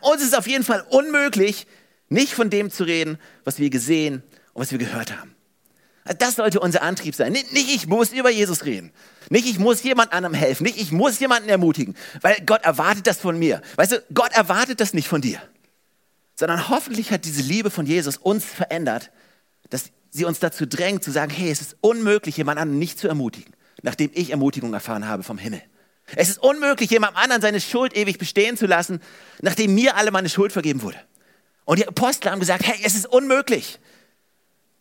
Uns 0.00 0.22
ist 0.22 0.28
es 0.28 0.34
auf 0.34 0.46
jeden 0.46 0.64
Fall 0.64 0.84
unmöglich, 0.90 1.66
nicht 2.08 2.34
von 2.34 2.50
dem 2.50 2.70
zu 2.70 2.84
reden, 2.84 3.18
was 3.44 3.58
wir 3.58 3.70
gesehen 3.70 4.22
und 4.52 4.62
was 4.62 4.72
wir 4.72 4.78
gehört 4.78 5.16
haben. 5.16 5.35
Das 6.18 6.36
sollte 6.36 6.60
unser 6.60 6.82
Antrieb 6.82 7.14
sein. 7.14 7.32
Nicht, 7.32 7.52
ich 7.52 7.86
muss 7.86 8.12
über 8.12 8.30
Jesus 8.30 8.64
reden. 8.64 8.92
Nicht 9.28 9.46
ich 9.46 9.58
muss 9.58 9.82
jemand 9.82 10.12
anderem 10.12 10.34
helfen. 10.34 10.64
Nicht 10.64 10.80
ich 10.80 10.92
muss 10.92 11.18
jemanden 11.18 11.48
ermutigen. 11.48 11.96
Weil 12.20 12.36
Gott 12.46 12.64
erwartet 12.64 13.06
das 13.06 13.18
von 13.18 13.38
mir. 13.38 13.60
Weißt 13.76 13.92
du, 13.92 14.02
Gott 14.14 14.32
erwartet 14.32 14.80
das 14.80 14.94
nicht 14.94 15.08
von 15.08 15.20
dir. 15.20 15.40
Sondern 16.36 16.68
hoffentlich 16.68 17.10
hat 17.10 17.24
diese 17.24 17.42
Liebe 17.42 17.70
von 17.70 17.86
Jesus 17.86 18.18
uns 18.18 18.44
verändert, 18.44 19.10
dass 19.70 19.90
sie 20.10 20.24
uns 20.24 20.38
dazu 20.38 20.66
drängt 20.66 21.02
zu 21.02 21.10
sagen, 21.10 21.32
hey, 21.32 21.50
es 21.50 21.60
ist 21.60 21.76
unmöglich, 21.80 22.36
jemand 22.36 22.60
anderen 22.60 22.78
nicht 22.78 22.98
zu 22.98 23.08
ermutigen, 23.08 23.52
nachdem 23.82 24.10
ich 24.14 24.30
Ermutigung 24.30 24.72
erfahren 24.72 25.08
habe 25.08 25.22
vom 25.22 25.38
Himmel. 25.38 25.62
Es 26.14 26.28
ist 26.28 26.38
unmöglich, 26.38 26.90
jemand 26.90 27.16
anderen 27.16 27.42
seine 27.42 27.60
Schuld 27.60 27.96
ewig 27.96 28.18
bestehen 28.18 28.56
zu 28.56 28.66
lassen, 28.66 29.00
nachdem 29.40 29.74
mir 29.74 29.96
alle 29.96 30.12
meine 30.12 30.28
Schuld 30.28 30.52
vergeben 30.52 30.82
wurde. 30.82 30.98
Und 31.64 31.80
die 31.80 31.88
Apostel 31.88 32.30
haben 32.30 32.38
gesagt, 32.38 32.64
hey, 32.64 32.78
es 32.84 32.94
ist 32.94 33.06
unmöglich. 33.06 33.80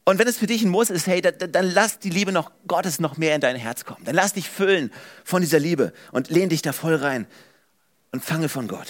Und 0.05 0.19
wenn 0.19 0.27
es 0.27 0.37
für 0.37 0.45
dich 0.45 0.61
ein 0.61 0.69
Muss 0.69 0.91
ist, 0.91 1.07
hey, 1.07 1.21
dann, 1.21 1.51
dann, 1.51 1.71
lass 1.71 1.97
die 1.97 2.11
Liebe 2.11 2.31
noch 2.31 2.51
Gottes 2.67 2.99
noch 2.99 3.17
mehr 3.17 3.33
in 3.33 3.41
dein 3.41 3.55
Herz 3.55 3.85
kommen. 3.85 4.05
Dann 4.05 4.13
lass 4.13 4.33
dich 4.33 4.49
füllen 4.49 4.91
von 5.23 5.41
dieser 5.41 5.59
Liebe 5.59 5.93
und 6.11 6.29
lehn 6.29 6.49
dich 6.49 6.61
da 6.61 6.73
voll 6.73 6.95
rein 6.95 7.25
und 8.11 8.23
fange 8.23 8.47
von 8.47 8.67
Gott. 8.67 8.87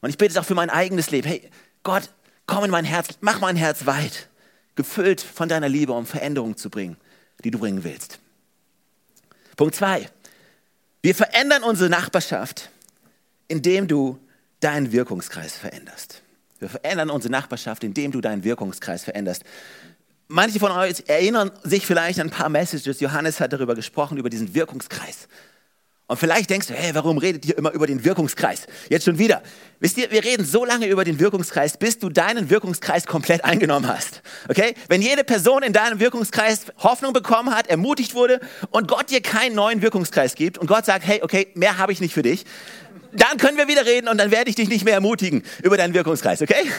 Und 0.00 0.10
ich 0.10 0.18
bete 0.18 0.32
es 0.32 0.36
auch 0.36 0.44
für 0.44 0.56
mein 0.56 0.68
eigenes 0.68 1.12
Leben. 1.12 1.28
Hey, 1.28 1.48
Gott, 1.84 2.10
komm 2.46 2.64
in 2.64 2.70
mein 2.70 2.84
Herz, 2.84 3.08
mach 3.20 3.40
mein 3.40 3.54
Herz 3.54 3.86
weit, 3.86 4.28
gefüllt 4.74 5.20
von 5.20 5.48
deiner 5.48 5.68
Liebe, 5.68 5.92
um 5.92 6.06
Veränderungen 6.06 6.56
zu 6.56 6.70
bringen, 6.70 6.96
die 7.44 7.52
du 7.52 7.60
bringen 7.60 7.84
willst. 7.84 8.18
Punkt 9.56 9.76
zwei. 9.76 10.10
Wir 11.02 11.14
verändern 11.14 11.62
unsere 11.62 11.88
Nachbarschaft, 11.88 12.70
indem 13.46 13.86
du 13.86 14.18
deinen 14.58 14.90
Wirkungskreis 14.90 15.56
veränderst. 15.56 16.22
Wir 16.58 16.68
verändern 16.68 17.10
unsere 17.10 17.30
Nachbarschaft, 17.30 17.84
indem 17.84 18.10
du 18.10 18.20
deinen 18.20 18.42
Wirkungskreis 18.42 19.04
veränderst. 19.04 19.44
Manche 20.28 20.58
von 20.58 20.72
euch 20.72 21.04
erinnern 21.06 21.52
sich 21.62 21.86
vielleicht 21.86 22.18
an 22.18 22.28
ein 22.28 22.30
paar 22.30 22.48
Messages. 22.48 23.00
Johannes 23.00 23.40
hat 23.40 23.52
darüber 23.52 23.74
gesprochen, 23.74 24.18
über 24.18 24.28
diesen 24.28 24.54
Wirkungskreis. 24.54 25.28
Und 26.08 26.18
vielleicht 26.18 26.50
denkst 26.50 26.68
du, 26.68 26.74
hey, 26.74 26.94
warum 26.94 27.18
redet 27.18 27.44
ihr 27.46 27.58
immer 27.58 27.72
über 27.72 27.88
den 27.88 28.04
Wirkungskreis? 28.04 28.68
Jetzt 28.88 29.04
schon 29.04 29.18
wieder. 29.18 29.42
Wisst 29.80 29.98
ihr, 29.98 30.10
wir 30.12 30.22
reden 30.22 30.44
so 30.44 30.64
lange 30.64 30.86
über 30.86 31.04
den 31.04 31.18
Wirkungskreis, 31.18 31.76
bis 31.76 31.98
du 31.98 32.10
deinen 32.10 32.48
Wirkungskreis 32.48 33.06
komplett 33.06 33.44
eingenommen 33.44 33.88
hast. 33.88 34.22
Okay? 34.48 34.74
Wenn 34.88 35.02
jede 35.02 35.24
Person 35.24 35.64
in 35.64 35.72
deinem 35.72 35.98
Wirkungskreis 35.98 36.66
Hoffnung 36.78 37.12
bekommen 37.12 37.52
hat, 37.52 37.66
ermutigt 37.66 38.14
wurde 38.14 38.40
und 38.70 38.86
Gott 38.86 39.10
dir 39.10 39.20
keinen 39.20 39.56
neuen 39.56 39.82
Wirkungskreis 39.82 40.36
gibt 40.36 40.58
und 40.58 40.68
Gott 40.68 40.86
sagt, 40.86 41.04
hey, 41.04 41.22
okay, 41.22 41.48
mehr 41.54 41.78
habe 41.78 41.90
ich 41.92 42.00
nicht 42.00 42.14
für 42.14 42.22
dich, 42.22 42.44
dann 43.12 43.36
können 43.38 43.56
wir 43.58 43.66
wieder 43.66 43.84
reden 43.84 44.06
und 44.08 44.18
dann 44.18 44.30
werde 44.30 44.48
ich 44.48 44.56
dich 44.56 44.68
nicht 44.68 44.84
mehr 44.84 44.94
ermutigen 44.94 45.42
über 45.62 45.76
deinen 45.76 45.94
Wirkungskreis, 45.94 46.40
okay? 46.40 46.70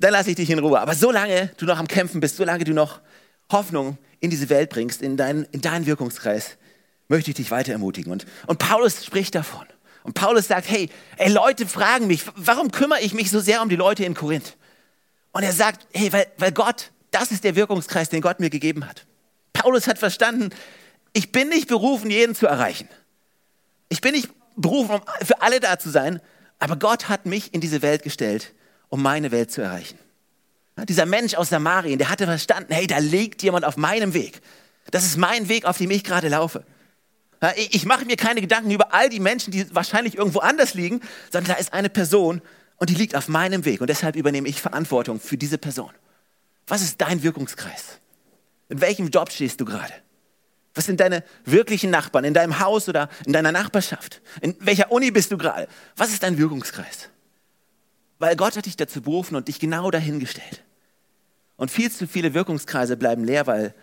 Dann 0.00 0.12
lasse 0.12 0.30
ich 0.30 0.36
dich 0.36 0.50
in 0.50 0.58
Ruhe. 0.58 0.80
Aber 0.80 0.94
solange 0.94 1.50
du 1.56 1.66
noch 1.66 1.78
am 1.78 1.88
Kämpfen 1.88 2.20
bist, 2.20 2.36
solange 2.36 2.64
du 2.64 2.72
noch 2.72 3.00
Hoffnung 3.50 3.98
in 4.20 4.30
diese 4.30 4.48
Welt 4.48 4.70
bringst, 4.70 5.02
in 5.02 5.16
deinen, 5.16 5.44
in 5.52 5.60
deinen 5.60 5.86
Wirkungskreis, 5.86 6.56
möchte 7.08 7.30
ich 7.30 7.36
dich 7.36 7.50
weiter 7.50 7.72
ermutigen. 7.72 8.12
Und, 8.12 8.26
und 8.46 8.58
Paulus 8.58 9.04
spricht 9.04 9.34
davon. 9.34 9.66
Und 10.02 10.14
Paulus 10.14 10.48
sagt, 10.48 10.70
hey, 10.70 10.88
ey, 11.16 11.30
Leute 11.30 11.66
fragen 11.66 12.06
mich, 12.06 12.22
warum 12.36 12.70
kümmere 12.70 13.00
ich 13.00 13.14
mich 13.14 13.30
so 13.30 13.40
sehr 13.40 13.62
um 13.62 13.68
die 13.68 13.76
Leute 13.76 14.04
in 14.04 14.14
Korinth? 14.14 14.56
Und 15.32 15.42
er 15.42 15.52
sagt, 15.52 15.86
hey, 15.92 16.12
weil, 16.12 16.26
weil 16.38 16.52
Gott, 16.52 16.90
das 17.10 17.30
ist 17.30 17.44
der 17.44 17.56
Wirkungskreis, 17.56 18.08
den 18.08 18.20
Gott 18.20 18.40
mir 18.40 18.50
gegeben 18.50 18.86
hat. 18.86 19.06
Paulus 19.52 19.86
hat 19.86 19.98
verstanden, 19.98 20.50
ich 21.12 21.32
bin 21.32 21.48
nicht 21.48 21.68
berufen, 21.68 22.10
jeden 22.10 22.34
zu 22.34 22.46
erreichen. 22.46 22.88
Ich 23.88 24.00
bin 24.00 24.12
nicht 24.12 24.28
berufen, 24.56 24.96
um 24.96 25.26
für 25.26 25.42
alle 25.42 25.60
da 25.60 25.78
zu 25.78 25.90
sein, 25.90 26.20
aber 26.58 26.76
Gott 26.76 27.08
hat 27.08 27.26
mich 27.26 27.54
in 27.54 27.60
diese 27.60 27.82
Welt 27.82 28.02
gestellt, 28.02 28.54
um 28.88 29.02
meine 29.02 29.30
Welt 29.30 29.50
zu 29.50 29.62
erreichen. 29.62 29.98
Dieser 30.88 31.06
Mensch 31.06 31.34
aus 31.34 31.48
Samarien, 31.48 31.98
der 31.98 32.08
hatte 32.08 32.26
verstanden, 32.26 32.72
hey, 32.72 32.86
da 32.86 32.98
liegt 32.98 33.42
jemand 33.42 33.64
auf 33.64 33.76
meinem 33.76 34.14
Weg. 34.14 34.40
Das 34.90 35.04
ist 35.04 35.16
mein 35.16 35.48
Weg, 35.48 35.64
auf 35.64 35.78
dem 35.78 35.90
ich 35.90 36.04
gerade 36.04 36.28
laufe. 36.28 36.64
Ich 37.56 37.84
mache 37.84 38.04
mir 38.04 38.16
keine 38.16 38.40
Gedanken 38.40 38.70
über 38.70 38.94
all 38.94 39.08
die 39.08 39.20
Menschen, 39.20 39.50
die 39.50 39.72
wahrscheinlich 39.74 40.16
irgendwo 40.16 40.38
anders 40.40 40.74
liegen, 40.74 41.00
sondern 41.32 41.54
da 41.54 41.60
ist 41.60 41.72
eine 41.72 41.88
Person 41.88 42.42
und 42.76 42.90
die 42.90 42.94
liegt 42.94 43.14
auf 43.14 43.28
meinem 43.28 43.64
Weg 43.64 43.80
und 43.80 43.90
deshalb 43.90 44.16
übernehme 44.16 44.48
ich 44.48 44.60
Verantwortung 44.60 45.20
für 45.20 45.36
diese 45.36 45.58
Person. 45.58 45.90
Was 46.66 46.82
ist 46.82 47.00
dein 47.00 47.22
Wirkungskreis? 47.22 47.98
In 48.68 48.80
welchem 48.80 49.08
Job 49.08 49.32
stehst 49.32 49.60
du 49.60 49.64
gerade? 49.64 49.92
Was 50.74 50.86
sind 50.86 51.00
deine 51.00 51.24
wirklichen 51.44 51.90
Nachbarn 51.90 52.24
in 52.24 52.34
deinem 52.34 52.60
Haus 52.60 52.88
oder 52.88 53.08
in 53.26 53.32
deiner 53.32 53.50
Nachbarschaft? 53.50 54.20
In 54.40 54.54
welcher 54.60 54.92
Uni 54.92 55.10
bist 55.10 55.32
du 55.32 55.38
gerade? 55.38 55.66
Was 55.96 56.10
ist 56.10 56.22
dein 56.22 56.38
Wirkungskreis? 56.38 57.08
Weil 58.18 58.36
Gott 58.36 58.56
hat 58.56 58.66
dich 58.66 58.76
dazu 58.76 59.02
berufen 59.02 59.36
und 59.36 59.48
dich 59.48 59.60
genau 59.60 59.90
dahingestellt. 59.90 60.62
Und 61.56 61.70
viel 61.70 61.90
zu 61.90 62.06
viele 62.06 62.34
Wirkungskreise 62.34 62.96
bleiben 62.96 63.24
leer, 63.24 63.46
weil, 63.46 63.74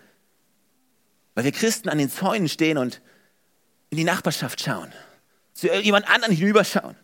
weil 1.34 1.44
wir 1.44 1.52
Christen 1.52 1.88
an 1.88 1.98
den 1.98 2.10
Zäunen 2.10 2.48
stehen 2.48 2.78
und 2.78 3.00
in 3.90 3.98
die 3.98 4.04
Nachbarschaft 4.04 4.60
schauen, 4.60 4.92
zu 5.52 5.72
jemand 5.74 6.08
anderen 6.08 6.34
hinüberschauen. 6.34 6.96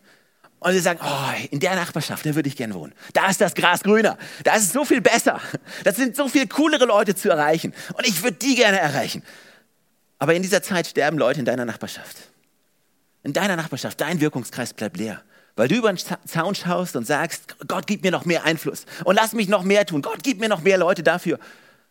Und 0.59 0.71
sie 0.71 0.79
sagen, 0.79 0.99
oh, 1.03 1.47
in 1.51 1.59
der 1.59 1.75
Nachbarschaft, 1.75 2.25
da 2.25 2.35
würde 2.35 2.47
ich 2.47 2.55
gern 2.55 2.73
wohnen. 2.73 2.93
Da 3.11 3.29
ist 3.29 3.41
das 3.41 3.53
Gras 3.53 3.83
grüner. 3.83 4.17
Da 4.45 4.55
ist 4.55 4.63
es 4.63 4.71
so 4.71 4.85
viel 4.85 5.01
besser. 5.01 5.41
Das 5.83 5.97
sind 5.97 6.15
so 6.15 6.29
viel 6.29 6.47
coolere 6.47 6.85
Leute 6.85 7.15
zu 7.15 7.29
erreichen. 7.29 7.73
Und 7.93 8.07
ich 8.07 8.23
würde 8.23 8.37
die 8.37 8.55
gerne 8.55 8.79
erreichen. 8.79 9.23
Aber 10.19 10.33
in 10.35 10.41
dieser 10.41 10.63
Zeit 10.63 10.87
sterben 10.87 11.17
Leute 11.17 11.39
in 11.39 11.45
deiner 11.45 11.65
Nachbarschaft. 11.65 12.15
In 13.23 13.33
deiner 13.33 13.57
Nachbarschaft, 13.57 13.99
dein 13.99 14.21
Wirkungskreis 14.21 14.73
bleibt 14.73 14.95
leer. 14.95 15.21
Weil 15.55 15.67
du 15.67 15.75
über 15.75 15.93
den 15.93 15.99
Zaun 16.25 16.55
schaust 16.55 16.95
und 16.95 17.05
sagst, 17.05 17.55
Gott, 17.67 17.85
gib 17.85 18.03
mir 18.03 18.11
noch 18.11 18.25
mehr 18.25 18.43
Einfluss. 18.43 18.85
Und 19.03 19.15
lass 19.15 19.33
mich 19.33 19.47
noch 19.47 19.63
mehr 19.63 19.85
tun. 19.85 20.01
Gott, 20.01 20.23
gib 20.23 20.39
mir 20.39 20.49
noch 20.49 20.61
mehr 20.61 20.77
Leute 20.77 21.03
dafür. 21.03 21.39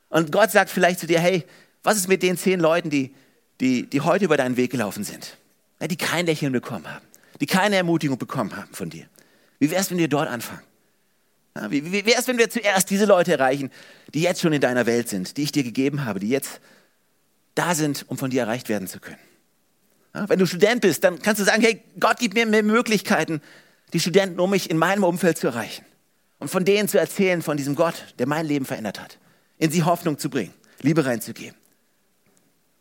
Und 0.09 0.33
Gott 0.33 0.51
sagt 0.51 0.71
vielleicht 0.71 1.01
zu 1.01 1.07
dir, 1.07 1.21
hey, 1.21 1.45
was 1.83 1.97
ist 1.97 2.09
mit 2.09 2.23
den 2.23 2.37
zehn 2.37 2.61
Leuten, 2.61 2.91
die 2.91 3.15
die, 3.63 3.87
die 3.89 4.01
heute 4.01 4.25
über 4.25 4.37
deinen 4.37 4.57
Weg 4.57 4.73
gelaufen 4.73 5.05
sind, 5.05 5.37
die 5.81 5.97
kein 5.97 6.27
Lächeln 6.27 6.53
bekommen 6.53 6.93
haben, 6.93 7.07
die 7.41 7.47
keine 7.47 7.77
Ermutigung 7.77 8.19
bekommen 8.19 8.55
haben 8.57 8.75
von 8.75 8.91
dir. 8.91 9.07
Wie 9.61 9.71
wäre 9.71 9.81
es, 9.81 9.91
wenn 9.91 9.99
wir 9.99 10.09
dort 10.09 10.29
anfangen? 10.29 10.63
Wie, 11.69 11.93
wie 11.93 12.05
wäre 12.05 12.19
es, 12.19 12.27
wenn 12.27 12.39
wir 12.39 12.51
zuerst 12.51 12.91
diese 12.91 13.05
Leute 13.05 13.33
erreichen, 13.33 13.71
die 14.15 14.23
jetzt 14.23 14.41
schon 14.41 14.53
in 14.53 14.61
deiner 14.61 14.87
Welt 14.87 15.09
sind, 15.09 15.37
die 15.37 15.43
ich 15.45 15.53
dir 15.53 15.63
gegeben 15.63 16.05
habe, 16.05 16.19
die 16.19 16.29
jetzt 16.29 16.61
da 17.55 17.75
sind, 17.75 18.05
um 18.09 18.19
von 18.19 18.31
dir 18.31 18.43
erreicht 18.43 18.69
werden 18.69 18.89
zu 18.89 18.99
können? 18.99 19.19
Wenn 20.13 20.39
du 20.39 20.47
Student 20.47 20.83
bist, 20.83 21.05
dann 21.05 21.21
kannst 21.21 21.41
du 21.41 21.45
sagen, 21.45 21.63
hey, 21.63 21.83
Gott 21.99 22.19
gibt 22.19 22.35
mir 22.35 22.45
mehr 22.47 22.63
Möglichkeiten, 22.63 23.41
die 23.93 24.01
Studenten 24.01 24.41
um 24.41 24.51
mich 24.51 24.71
in 24.71 24.77
meinem 24.77 25.05
Umfeld 25.05 25.39
zu 25.39 25.47
erreichen 25.47 25.85
und 26.39 26.49
von 26.49 26.65
denen 26.65 26.89
zu 26.89 26.99
erzählen, 26.99 27.41
von 27.41 27.57
diesem 27.57 27.75
Gott, 27.75 28.15
der 28.19 28.27
mein 28.27 28.47
Leben 28.47 28.67
verändert 28.67 29.01
hat, 29.01 29.19
in 29.59 29.71
sie 29.71 29.85
Hoffnung 29.85 30.19
zu 30.19 30.29
bringen, 30.29 30.53
Liebe 30.81 31.05
reinzugeben. 31.05 31.57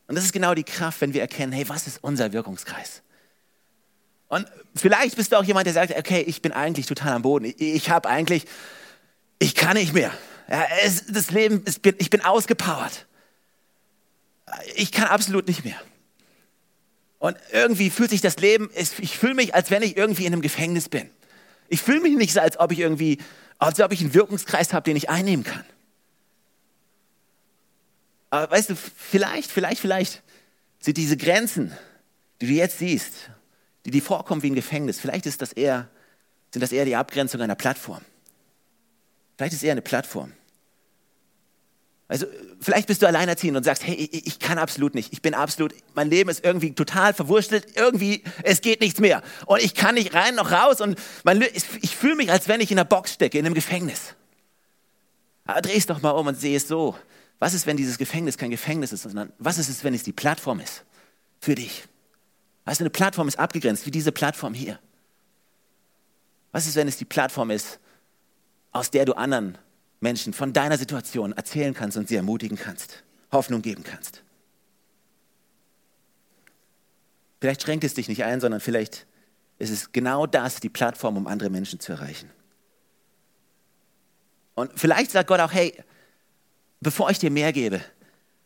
Und 0.08 0.16
das 0.16 0.26
ist 0.26 0.34
genau 0.34 0.54
die 0.54 0.64
Kraft, 0.64 1.00
wenn 1.00 1.14
wir 1.14 1.22
erkennen, 1.22 1.54
hey, 1.54 1.70
was 1.70 1.88
ist 1.88 2.00
unser 2.04 2.34
Wirkungskreis? 2.34 3.02
Und 4.28 4.48
vielleicht 4.76 5.16
bist 5.16 5.32
du 5.32 5.38
auch 5.38 5.44
jemand, 5.44 5.68
der 5.68 5.74
sagt, 5.74 5.98
okay, 5.98 6.22
ich 6.22 6.42
bin 6.42 6.52
eigentlich 6.52 6.86
total 6.86 7.14
am 7.14 7.22
Boden. 7.22 7.46
Ich, 7.46 7.62
ich 7.62 7.90
habe 7.90 8.10
eigentlich, 8.10 8.46
ich 9.40 9.56
kann 9.56 9.78
nicht 9.78 9.94
mehr. 9.94 10.12
Ja, 10.50 10.66
es, 10.84 11.06
das 11.08 11.32
Leben, 11.32 11.62
es, 11.66 11.80
ich 11.98 12.10
bin 12.10 12.22
ausgepowert. 12.22 13.06
Ich 14.76 14.92
kann 14.92 15.08
absolut 15.08 15.48
nicht 15.48 15.64
mehr. 15.64 15.76
Und 17.22 17.38
irgendwie 17.52 17.92
fühlt 17.92 18.10
sich 18.10 18.22
das 18.22 18.38
Leben, 18.38 18.72
ich 18.74 19.16
fühle 19.16 19.36
mich, 19.36 19.54
als 19.54 19.70
wenn 19.70 19.84
ich 19.84 19.96
irgendwie 19.96 20.26
in 20.26 20.34
einem 20.34 20.42
Gefängnis 20.42 20.90
bin. 20.90 21.08
Ich 21.70 21.80
fühle 21.80 22.02
mich 22.02 22.18
nicht 22.18 22.34
so, 22.34 22.40
als 22.40 22.60
ob 22.60 22.72
ich 22.72 22.80
irgendwie, 22.80 23.20
als 23.60 23.80
ob 23.80 23.92
ich 23.92 24.02
einen 24.02 24.16
Wirkungskreis 24.16 24.74
habe, 24.74 24.86
den 24.86 24.96
ich 24.96 25.08
einnehmen 25.08 25.46
kann. 25.46 25.64
Aber 28.32 28.50
weißt 28.50 28.72
du, 28.72 28.76
vielleicht, 28.76 29.52
vielleicht, 29.52 29.80
vielleicht 29.80 30.24
sind 30.80 30.98
diese 30.98 31.16
Grenzen, 31.16 31.72
die 32.42 32.48
du 32.48 32.54
jetzt 32.54 32.80
siehst, 32.80 33.14
die 33.86 33.92
dir 33.92 34.02
vorkommen 34.02 34.42
wie 34.42 34.50
ein 34.50 34.56
Gefängnis, 34.56 35.00
vielleicht 35.00 35.28
ist 35.28 35.44
das 35.44 35.54
eher, 35.54 35.90
sind 36.52 36.62
das 36.64 36.72
eher 36.72 36.86
die 36.86 36.96
Abgrenzung 36.96 37.40
einer 37.40 37.54
Plattform. 37.54 38.02
Vielleicht 39.38 39.54
ist 39.54 39.60
es 39.60 39.64
eher 39.64 39.74
eine 39.74 39.84
Plattform. 39.84 40.32
Also 42.12 42.26
vielleicht 42.60 42.90
bist 42.90 43.02
du 43.02 43.08
alleinerziehend 43.08 43.56
und 43.56 43.64
sagst, 43.64 43.88
hey, 43.88 43.96
ich, 43.96 44.28
ich, 44.28 44.38
kann 44.38 44.58
absolut 44.58 44.96
nicht. 44.96 45.14
Ich 45.14 45.22
bin 45.22 45.34
absolut, 45.34 45.74
mein 45.96 46.10
Leben 46.10 46.30
ist 46.30 46.44
irgendwie 46.44 46.76
total 46.76 47.14
verwurstelt. 47.14 47.78
Irgendwie, 47.78 48.22
es 48.44 48.60
geht 48.60 48.82
nichts 48.82 49.00
mehr. 49.00 49.24
Und 49.46 49.64
ich 49.64 49.76
kann 49.76 49.96
nicht 49.96 50.14
rein 50.14 50.36
noch 50.36 50.52
raus. 50.52 50.82
Und 50.82 51.00
mein, 51.24 51.42
ich, 51.42 51.96
fühle 51.96 52.18
mich, 52.18 52.30
als 52.30 52.50
wenn 52.50 52.60
ich 52.60 52.70
in 52.70 52.78
einer 52.78 52.84
Box 52.84 53.14
stecke, 53.14 53.40
in 53.40 53.46
einem 53.46 53.56
Gefängnis. 53.56 54.14
Aber 55.46 55.62
dreh 55.62 55.78
es 55.78 55.86
doch 55.86 56.02
mal 56.02 56.10
um 56.10 56.28
und 56.28 56.38
sehe 56.38 56.58
es 56.58 56.68
so. 56.68 56.98
Was 57.40 57.54
ist, 57.54 57.66
wenn 57.66 57.78
dieses 57.78 57.98
Gefängnis 57.98 58.38
kein 58.38 58.52
Gefängnis 58.52 58.92
ist, 58.92 59.04
sondern 59.04 59.32
was 59.40 59.58
ist 59.58 59.70
es, 59.70 59.86
wenn 59.86 59.94
es 59.94 60.04
die 60.04 60.12
Plattform 60.12 60.60
ist 60.60 60.84
für 61.40 61.56
dich? 61.56 61.86
Weißt 62.66 62.82
du, 62.82 62.84
eine 62.84 62.90
Plattform 62.90 63.30
ist 63.30 63.40
abgegrenzt, 63.40 63.86
wie 63.86 63.92
diese 63.92 64.12
Plattform 64.12 64.54
hier. 64.54 64.80
Was 66.52 66.68
ist, 66.68 66.76
wenn 66.76 66.90
es 66.90 66.98
die 66.98 67.06
Plattform 67.06 67.52
ist, 67.52 67.80
aus 68.74 68.92
der 68.92 69.06
du 69.06 69.14
anderen 69.14 69.58
Menschen 70.02 70.34
von 70.34 70.52
deiner 70.52 70.78
Situation 70.78 71.32
erzählen 71.32 71.74
kannst 71.74 71.96
und 71.96 72.10
sie 72.10 72.16
ermutigen 72.16 72.58
kannst, 72.58 73.04
Hoffnung 73.32 73.62
geben 73.62 73.84
kannst? 73.84 74.24
Vielleicht 77.40 77.64
schränkt 77.64 77.84
es 77.84 77.94
dich 77.94 78.08
nicht 78.08 78.24
ein, 78.24 78.42
sondern 78.42 78.60
vielleicht 78.60 79.08
ist 79.58 79.72
es 79.72 79.92
genau 79.92 80.28
das, 80.28 80.60
die 80.60 80.70
Plattform, 80.70 81.18
um 81.18 81.28
andere 81.28 81.50
Menschen 81.50 81.80
zu 81.80 81.94
erreichen. 81.94 82.30
Und 84.56 84.72
vielleicht 84.76 85.12
sagt 85.12 85.28
Gott 85.28 85.40
auch, 85.40 85.52
hey, 85.52 85.74
bevor 86.82 87.10
ich 87.10 87.20
dir 87.20 87.32
mehr 87.32 87.54
gebe, 87.54 87.82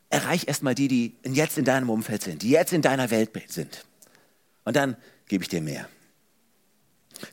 erreich 0.09 0.47
erstmal 0.47 0.75
die, 0.75 0.87
die 0.87 1.15
jetzt 1.25 1.57
in 1.57 1.65
deinem 1.65 1.89
Umfeld 1.89 2.21
sind, 2.21 2.41
die 2.41 2.49
jetzt 2.49 2.73
in 2.73 2.81
deiner 2.81 3.09
Welt 3.09 3.31
sind. 3.47 3.85
Und 4.63 4.75
dann 4.75 4.95
gebe 5.27 5.43
ich 5.43 5.49
dir 5.49 5.61
mehr. 5.61 5.87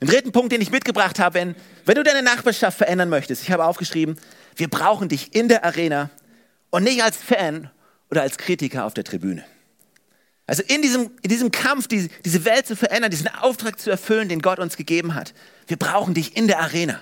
Den 0.01 0.07
dritten 0.07 0.31
Punkt, 0.31 0.51
den 0.51 0.61
ich 0.61 0.71
mitgebracht 0.71 1.19
habe, 1.19 1.35
wenn, 1.35 1.55
wenn 1.85 1.95
du 1.95 2.03
deine 2.03 2.23
Nachbarschaft 2.23 2.77
verändern 2.77 3.09
möchtest, 3.09 3.43
ich 3.43 3.51
habe 3.51 3.65
aufgeschrieben, 3.65 4.17
wir 4.55 4.69
brauchen 4.69 5.09
dich 5.09 5.35
in 5.35 5.47
der 5.47 5.65
Arena 5.65 6.09
und 6.69 6.83
nicht 6.83 7.03
als 7.03 7.17
Fan 7.17 7.69
oder 8.09 8.21
als 8.21 8.37
Kritiker 8.37 8.85
auf 8.85 8.93
der 8.93 9.03
Tribüne. 9.03 9.43
Also 10.45 10.63
in 10.67 10.81
diesem, 10.81 11.11
in 11.21 11.29
diesem 11.29 11.51
Kampf, 11.51 11.87
die, 11.87 12.09
diese 12.25 12.45
Welt 12.45 12.67
zu 12.67 12.75
verändern, 12.75 13.11
diesen 13.11 13.27
Auftrag 13.27 13.79
zu 13.79 13.89
erfüllen, 13.89 14.27
den 14.27 14.41
Gott 14.41 14.59
uns 14.59 14.75
gegeben 14.75 15.15
hat, 15.15 15.33
wir 15.67 15.77
brauchen 15.77 16.13
dich 16.13 16.35
in 16.35 16.47
der 16.47 16.59
Arena. 16.59 16.99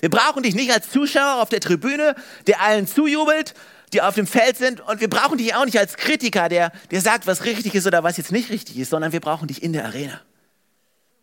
Wir 0.00 0.10
brauchen 0.10 0.42
dich 0.42 0.54
nicht 0.54 0.72
als 0.72 0.90
Zuschauer 0.90 1.42
auf 1.42 1.48
der 1.48 1.60
Tribüne, 1.60 2.14
der 2.46 2.60
allen 2.60 2.86
zujubelt, 2.86 3.54
die 3.92 4.02
auf 4.02 4.14
dem 4.14 4.26
Feld 4.26 4.56
sind. 4.56 4.80
Und 4.80 5.00
wir 5.00 5.08
brauchen 5.08 5.38
dich 5.38 5.54
auch 5.54 5.64
nicht 5.64 5.78
als 5.78 5.96
Kritiker, 5.96 6.48
der, 6.48 6.72
der 6.90 7.00
sagt, 7.00 7.26
was 7.26 7.44
richtig 7.44 7.74
ist 7.74 7.86
oder 7.86 8.02
was 8.02 8.16
jetzt 8.16 8.32
nicht 8.32 8.50
richtig 8.50 8.78
ist, 8.78 8.90
sondern 8.90 9.12
wir 9.12 9.20
brauchen 9.20 9.48
dich 9.48 9.62
in 9.62 9.72
der 9.72 9.84
Arena. 9.84 10.20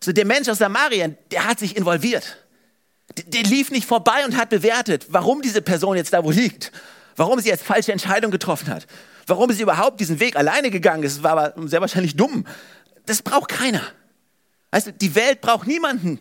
So 0.04 0.12
der 0.12 0.26
Mensch 0.26 0.48
aus 0.50 0.58
Samarien, 0.58 1.18
der 1.32 1.46
hat 1.46 1.60
sich 1.60 1.76
involviert. 1.76 2.38
Der, 3.18 3.26
der 3.26 3.44
lief 3.44 3.72
nicht 3.72 3.88
vorbei 3.88 4.26
und 4.26 4.38
hat 4.38 4.50
bewertet, 4.50 5.08
warum 5.10 5.42
diese 5.42 5.62
Person 5.62 5.98
jetzt 5.98 6.14
da 6.14 6.24
wo 6.24 6.32
liegt. 6.32 6.72
Warum 7.16 7.40
sie 7.40 7.50
jetzt 7.50 7.64
falsche 7.64 7.92
Entscheidungen 7.92 8.32
getroffen 8.32 8.70
hat. 8.70 8.88
Warum 9.28 9.52
sie 9.52 9.62
überhaupt 9.62 10.00
diesen 10.00 10.20
Weg 10.20 10.36
alleine 10.36 10.72
gegangen 10.72 11.04
ist. 11.04 11.24
War 11.24 11.32
aber 11.38 11.68
sehr 11.68 11.82
wahrscheinlich 11.82 12.16
dumm. 12.16 12.46
Das 13.06 13.22
braucht 13.22 13.50
keiner. 13.50 13.82
Also 14.72 14.92
die 14.92 15.14
Welt 15.16 15.42
braucht 15.42 15.68
niemanden, 15.68 16.20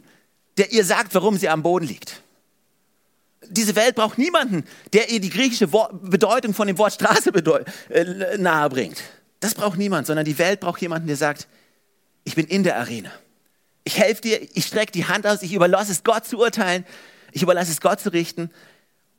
der 0.59 0.73
ihr 0.73 0.85
sagt, 0.85 1.14
warum 1.14 1.37
sie 1.37 1.49
am 1.49 1.62
Boden 1.62 1.87
liegt 1.87 2.21
diese 3.51 3.77
Welt 3.77 3.97
braucht 3.97 4.19
niemanden, 4.19 4.64
der 4.93 5.11
ihr 5.11 5.21
die 5.21 5.31
griechische 5.31 5.66
Bedeutung 5.66 6.55
von 6.55 6.66
dem 6.66 6.79
Wort 6.79 6.95
Straße 6.95 7.31
äh, 7.90 8.38
nahe 8.38 8.69
bringt. 8.69 9.03
Das 9.40 9.55
braucht 9.55 9.79
niemand, 9.79 10.07
sondern 10.07 10.25
die 10.25 10.38
Welt 10.38 10.61
braucht 10.61 10.81
jemanden, 10.81 11.09
der 11.09 11.16
sagt, 11.16 11.49
Ich 12.25 12.35
bin 12.35 12.47
in 12.47 12.62
der 12.62 12.77
Arena. 12.77 13.11
Ich 13.85 13.99
helfe 13.99 14.23
dir, 14.23 14.57
ich 14.57 14.66
strecke 14.66 14.93
die 14.93 15.07
Hand 15.07 15.27
aus, 15.27 15.43
ich 15.43 15.53
überlasse 15.53 15.93
es 15.93 16.05
Gott 16.05 16.27
zu 16.27 16.38
urteilen, 16.38 16.85
ich 17.33 17.43
überlasse 17.43 17.73
es 17.73 17.81
Gott 17.81 18.01
zu 18.01 18.12
richten. 18.12 18.51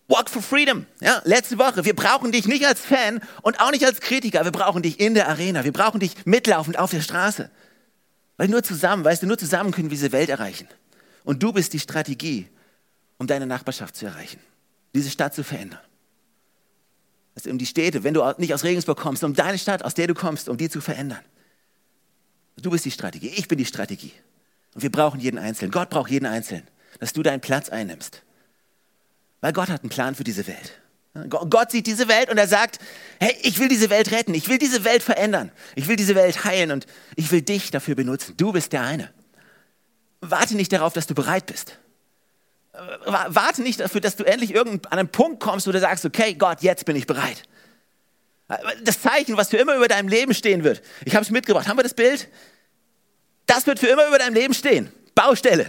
Walk 0.07 0.29
for 0.29 0.41
Freedom. 0.41 0.85
Ja, 0.99 1.21
letzte 1.23 1.57
Woche. 1.57 1.85
Wir 1.85 1.95
brauchen 1.95 2.31
dich 2.31 2.45
nicht 2.45 2.65
als 2.65 2.81
Fan 2.81 3.21
und 3.41 3.61
auch 3.61 3.71
nicht 3.71 3.85
als 3.85 4.01
Kritiker. 4.01 4.43
Wir 4.43 4.51
brauchen 4.51 4.83
dich 4.83 4.99
in 4.99 5.13
der 5.13 5.29
Arena. 5.29 5.63
Wir 5.63 5.71
brauchen 5.71 6.01
dich 6.01 6.25
mitlaufend 6.25 6.77
auf 6.77 6.91
der 6.91 7.01
Straße. 7.01 7.49
Weil 8.35 8.49
nur 8.49 8.61
zusammen, 8.61 9.05
weißt 9.05 9.23
du, 9.23 9.27
nur 9.27 9.37
zusammen 9.37 9.71
können 9.71 9.89
wir 9.89 9.97
diese 9.97 10.11
Welt 10.11 10.29
erreichen. 10.29 10.67
Und 11.23 11.41
du 11.41 11.53
bist 11.53 11.71
die 11.73 11.79
Strategie, 11.79 12.47
um 13.17 13.27
deine 13.27 13.45
Nachbarschaft 13.45 13.95
zu 13.95 14.05
erreichen, 14.05 14.39
diese 14.93 15.09
Stadt 15.09 15.33
zu 15.33 15.43
verändern. 15.43 15.79
Also 17.35 17.49
um 17.49 17.57
die 17.57 17.65
Städte, 17.65 18.03
wenn 18.03 18.13
du 18.13 18.23
nicht 18.37 18.53
aus 18.53 18.63
Regensburg 18.63 18.97
kommst, 18.97 19.23
um 19.23 19.33
deine 19.33 19.57
Stadt, 19.57 19.85
aus 19.85 19.93
der 19.93 20.07
du 20.07 20.13
kommst, 20.13 20.49
um 20.49 20.57
die 20.57 20.69
zu 20.69 20.81
verändern. 20.81 21.23
Du 22.57 22.69
bist 22.71 22.83
die 22.83 22.91
Strategie, 22.91 23.29
ich 23.29 23.47
bin 23.47 23.57
die 23.57 23.65
Strategie. 23.65 24.11
Und 24.73 24.83
wir 24.83 24.91
brauchen 24.91 25.19
jeden 25.19 25.37
Einzelnen. 25.37 25.71
Gott 25.71 25.89
braucht 25.89 26.09
jeden 26.09 26.25
Einzelnen, 26.25 26.67
dass 26.99 27.13
du 27.13 27.23
deinen 27.23 27.41
Platz 27.41 27.69
einnimmst. 27.69 28.23
Weil 29.41 29.53
Gott 29.53 29.69
hat 29.69 29.81
einen 29.81 29.89
Plan 29.89 30.15
für 30.15 30.23
diese 30.23 30.47
Welt. 30.47 30.79
Gott 31.29 31.71
sieht 31.71 31.87
diese 31.87 32.07
Welt 32.07 32.29
und 32.29 32.37
er 32.37 32.47
sagt, 32.47 32.79
hey, 33.19 33.35
ich 33.41 33.59
will 33.59 33.67
diese 33.67 33.89
Welt 33.89 34.11
retten, 34.11 34.33
ich 34.33 34.47
will 34.47 34.57
diese 34.57 34.85
Welt 34.85 35.03
verändern, 35.03 35.51
ich 35.75 35.89
will 35.89 35.97
diese 35.97 36.15
Welt 36.15 36.45
heilen 36.45 36.71
und 36.71 36.85
ich 37.17 37.29
will 37.31 37.41
dich 37.41 37.69
dafür 37.69 37.95
benutzen. 37.95 38.35
Du 38.37 38.53
bist 38.53 38.71
der 38.71 38.83
eine. 38.83 39.11
Warte 40.21 40.55
nicht 40.55 40.71
darauf, 40.71 40.93
dass 40.93 41.07
du 41.07 41.15
bereit 41.15 41.47
bist. 41.47 41.77
Warte 43.05 43.61
nicht 43.61 43.81
dafür, 43.81 43.99
dass 43.99 44.15
du 44.15 44.23
endlich 44.23 44.57
an 44.57 44.79
einen 44.89 45.09
Punkt 45.09 45.41
kommst, 45.41 45.67
wo 45.67 45.73
du 45.73 45.81
sagst, 45.81 46.05
okay, 46.05 46.33
Gott, 46.35 46.61
jetzt 46.61 46.85
bin 46.85 46.95
ich 46.95 47.05
bereit. 47.07 47.43
Das 48.83 49.01
Zeichen, 49.01 49.35
was 49.35 49.49
für 49.49 49.57
immer 49.57 49.75
über 49.75 49.89
deinem 49.89 50.07
Leben 50.07 50.33
stehen 50.33 50.63
wird. 50.63 50.81
Ich 51.03 51.15
habe 51.15 51.23
es 51.23 51.31
mitgebracht. 51.31 51.67
Haben 51.67 51.77
wir 51.77 51.83
das 51.83 51.93
Bild? 51.93 52.29
Das 53.51 53.67
wird 53.67 53.79
für 53.79 53.87
immer 53.87 54.07
über 54.07 54.17
deinem 54.17 54.33
Leben 54.33 54.53
stehen. 54.53 54.89
Baustelle. 55.13 55.65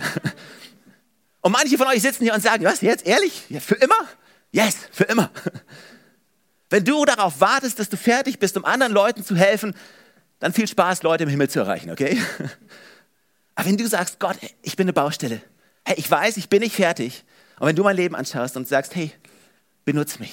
Und 1.41 1.51
manche 1.51 1.77
von 1.77 1.89
euch 1.89 2.01
sitzen 2.01 2.23
hier 2.23 2.33
und 2.33 2.41
sagen, 2.41 2.65
was, 2.65 2.81
jetzt, 2.81 3.05
ehrlich? 3.05 3.43
Ja, 3.49 3.59
für 3.59 3.75
immer? 3.75 4.09
Yes, 4.53 4.77
für 4.93 5.03
immer. 5.03 5.33
Wenn 6.71 6.85
du 6.85 7.05
darauf 7.05 7.41
wartest, 7.41 7.81
dass 7.81 7.89
du 7.89 7.97
fertig 7.97 8.39
bist, 8.39 8.57
um 8.57 8.65
anderen 8.65 8.93
Leuten 8.93 9.25
zu 9.25 9.35
helfen, 9.35 9.75
dann 10.39 10.53
viel 10.53 10.69
Spaß, 10.69 11.03
Leute 11.03 11.25
im 11.25 11.29
Himmel 11.29 11.51
zu 11.51 11.59
erreichen, 11.59 11.91
okay? 11.91 12.23
Aber 13.57 13.69
wenn 13.69 13.77
du 13.77 13.89
sagst, 13.89 14.21
Gott, 14.21 14.37
ich 14.63 14.77
bin 14.77 14.85
eine 14.85 14.93
Baustelle, 14.93 15.43
hey, 15.85 15.97
ich 15.99 16.09
weiß, 16.09 16.37
ich 16.37 16.49
bin 16.49 16.61
nicht 16.61 16.77
fertig. 16.77 17.25
Und 17.59 17.67
wenn 17.67 17.75
du 17.75 17.83
mein 17.83 17.97
Leben 17.97 18.15
anschaust 18.15 18.57
und 18.57 18.69
sagst, 18.69 18.95
hey, 18.95 19.11
benutz 19.85 20.21
mich. 20.21 20.33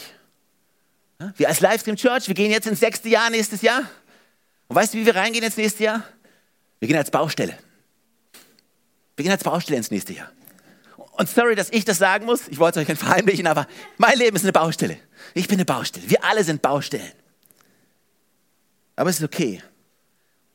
Wir 1.35 1.47
als 1.47 1.61
Livestream 1.61 1.95
Church, 1.95 2.27
wir 2.27 2.35
gehen 2.35 2.51
jetzt 2.51 2.67
ins 2.67 2.79
sechste 2.79 3.09
Jahr 3.09 3.31
nächstes 3.31 3.63
Jahr. 3.63 3.89
Und 4.67 4.75
weißt 4.75 4.93
du, 4.93 4.99
wie 4.99 5.07
wir 5.07 5.15
reingehen 5.15 5.43
ins 5.43 5.57
nächste 5.57 5.85
Jahr? 5.85 6.03
Wir 6.79 6.87
gehen 6.87 6.97
als 6.97 7.11
Baustelle. 7.11 7.57
Wir 9.15 9.23
gehen 9.23 9.31
als 9.31 9.43
Baustelle 9.43 9.77
ins 9.77 9.91
nächste 9.91 10.13
Jahr. 10.13 10.31
Und 11.19 11.29
sorry, 11.29 11.55
dass 11.55 11.69
ich 11.71 11.83
das 11.83 11.97
sagen 11.97 12.25
muss, 12.25 12.47
ich 12.47 12.59
wollte 12.59 12.79
es 12.79 12.83
euch 12.83 12.89
nicht 12.89 13.01
verheimlichen, 13.01 13.47
aber 13.47 13.67
mein 13.97 14.17
Leben 14.17 14.37
ist 14.37 14.43
eine 14.43 14.53
Baustelle. 14.53 14.97
Ich 15.33 15.47
bin 15.49 15.57
eine 15.57 15.65
Baustelle. 15.65 16.09
Wir 16.09 16.23
alle 16.23 16.43
sind 16.43 16.61
Baustellen. 16.61 17.11
Aber 18.95 19.09
es 19.09 19.19
ist 19.19 19.25
okay. 19.25 19.61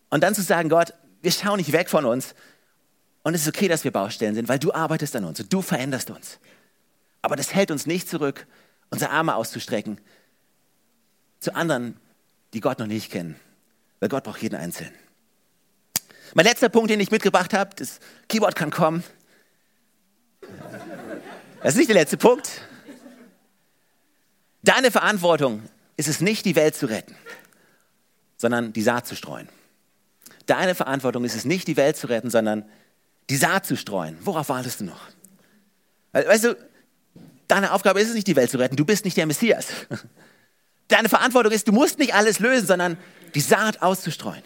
Und 0.08 0.22
dann 0.22 0.34
zu 0.34 0.42
sagen, 0.42 0.70
Gott, 0.70 0.94
wir 1.20 1.32
schauen 1.32 1.58
nicht 1.58 1.72
weg 1.72 1.90
von 1.90 2.06
uns. 2.06 2.34
Und 3.22 3.34
es 3.34 3.42
ist 3.42 3.48
okay, 3.48 3.68
dass 3.68 3.84
wir 3.84 3.90
Baustellen 3.90 4.34
sind, 4.34 4.48
weil 4.48 4.58
du 4.58 4.72
arbeitest 4.72 5.16
an 5.16 5.24
uns 5.24 5.40
und 5.40 5.52
du 5.52 5.60
veränderst 5.60 6.10
uns. 6.10 6.38
Aber 7.20 7.36
das 7.36 7.54
hält 7.54 7.70
uns 7.70 7.86
nicht 7.86 8.08
zurück, 8.08 8.46
unsere 8.90 9.10
Arme 9.10 9.34
auszustrecken 9.34 10.00
zu 11.40 11.54
anderen, 11.54 11.98
die 12.54 12.60
Gott 12.60 12.78
noch 12.78 12.86
nicht 12.86 13.10
kennen. 13.10 13.36
Weil 14.00 14.08
Gott 14.08 14.24
braucht 14.24 14.42
jeden 14.42 14.56
Einzelnen. 14.56 14.94
Mein 16.34 16.46
letzter 16.46 16.68
Punkt, 16.68 16.90
den 16.90 17.00
ich 17.00 17.12
mitgebracht 17.12 17.54
habe, 17.54 17.70
das 17.76 18.00
Keyboard 18.28 18.56
kann 18.56 18.70
kommen. 18.70 19.04
Das 21.62 21.74
ist 21.74 21.76
nicht 21.76 21.88
der 21.88 21.94
letzte 21.94 22.16
Punkt. 22.16 22.50
Deine 24.62 24.90
Verantwortung 24.90 25.62
ist 25.96 26.08
es 26.08 26.20
nicht, 26.20 26.44
die 26.44 26.56
Welt 26.56 26.74
zu 26.74 26.86
retten, 26.86 27.14
sondern 28.36 28.72
die 28.72 28.82
Saat 28.82 29.06
zu 29.06 29.14
streuen. 29.14 29.48
Deine 30.46 30.74
Verantwortung 30.74 31.24
ist 31.24 31.36
es 31.36 31.44
nicht, 31.44 31.68
die 31.68 31.76
Welt 31.76 31.96
zu 31.96 32.08
retten, 32.08 32.30
sondern 32.30 32.68
die 33.30 33.36
Saat 33.36 33.64
zu 33.64 33.76
streuen. 33.76 34.18
Worauf 34.20 34.48
wartest 34.48 34.80
du 34.80 34.84
noch? 34.84 35.00
Weißt 36.12 36.44
du, 36.44 36.56
deine 37.46 37.72
Aufgabe 37.72 38.00
ist 38.00 38.08
es 38.08 38.14
nicht, 38.14 38.26
die 38.26 38.36
Welt 38.36 38.50
zu 38.50 38.58
retten. 38.58 38.76
Du 38.76 38.84
bist 38.84 39.04
nicht 39.04 39.16
der 39.16 39.26
Messias. 39.26 39.68
Deine 40.88 41.08
Verantwortung 41.08 41.52
ist, 41.52 41.68
du 41.68 41.72
musst 41.72 41.98
nicht 41.98 42.14
alles 42.14 42.40
lösen, 42.40 42.66
sondern 42.66 42.98
die 43.34 43.40
Saat 43.40 43.82
auszustreuen. 43.82 44.42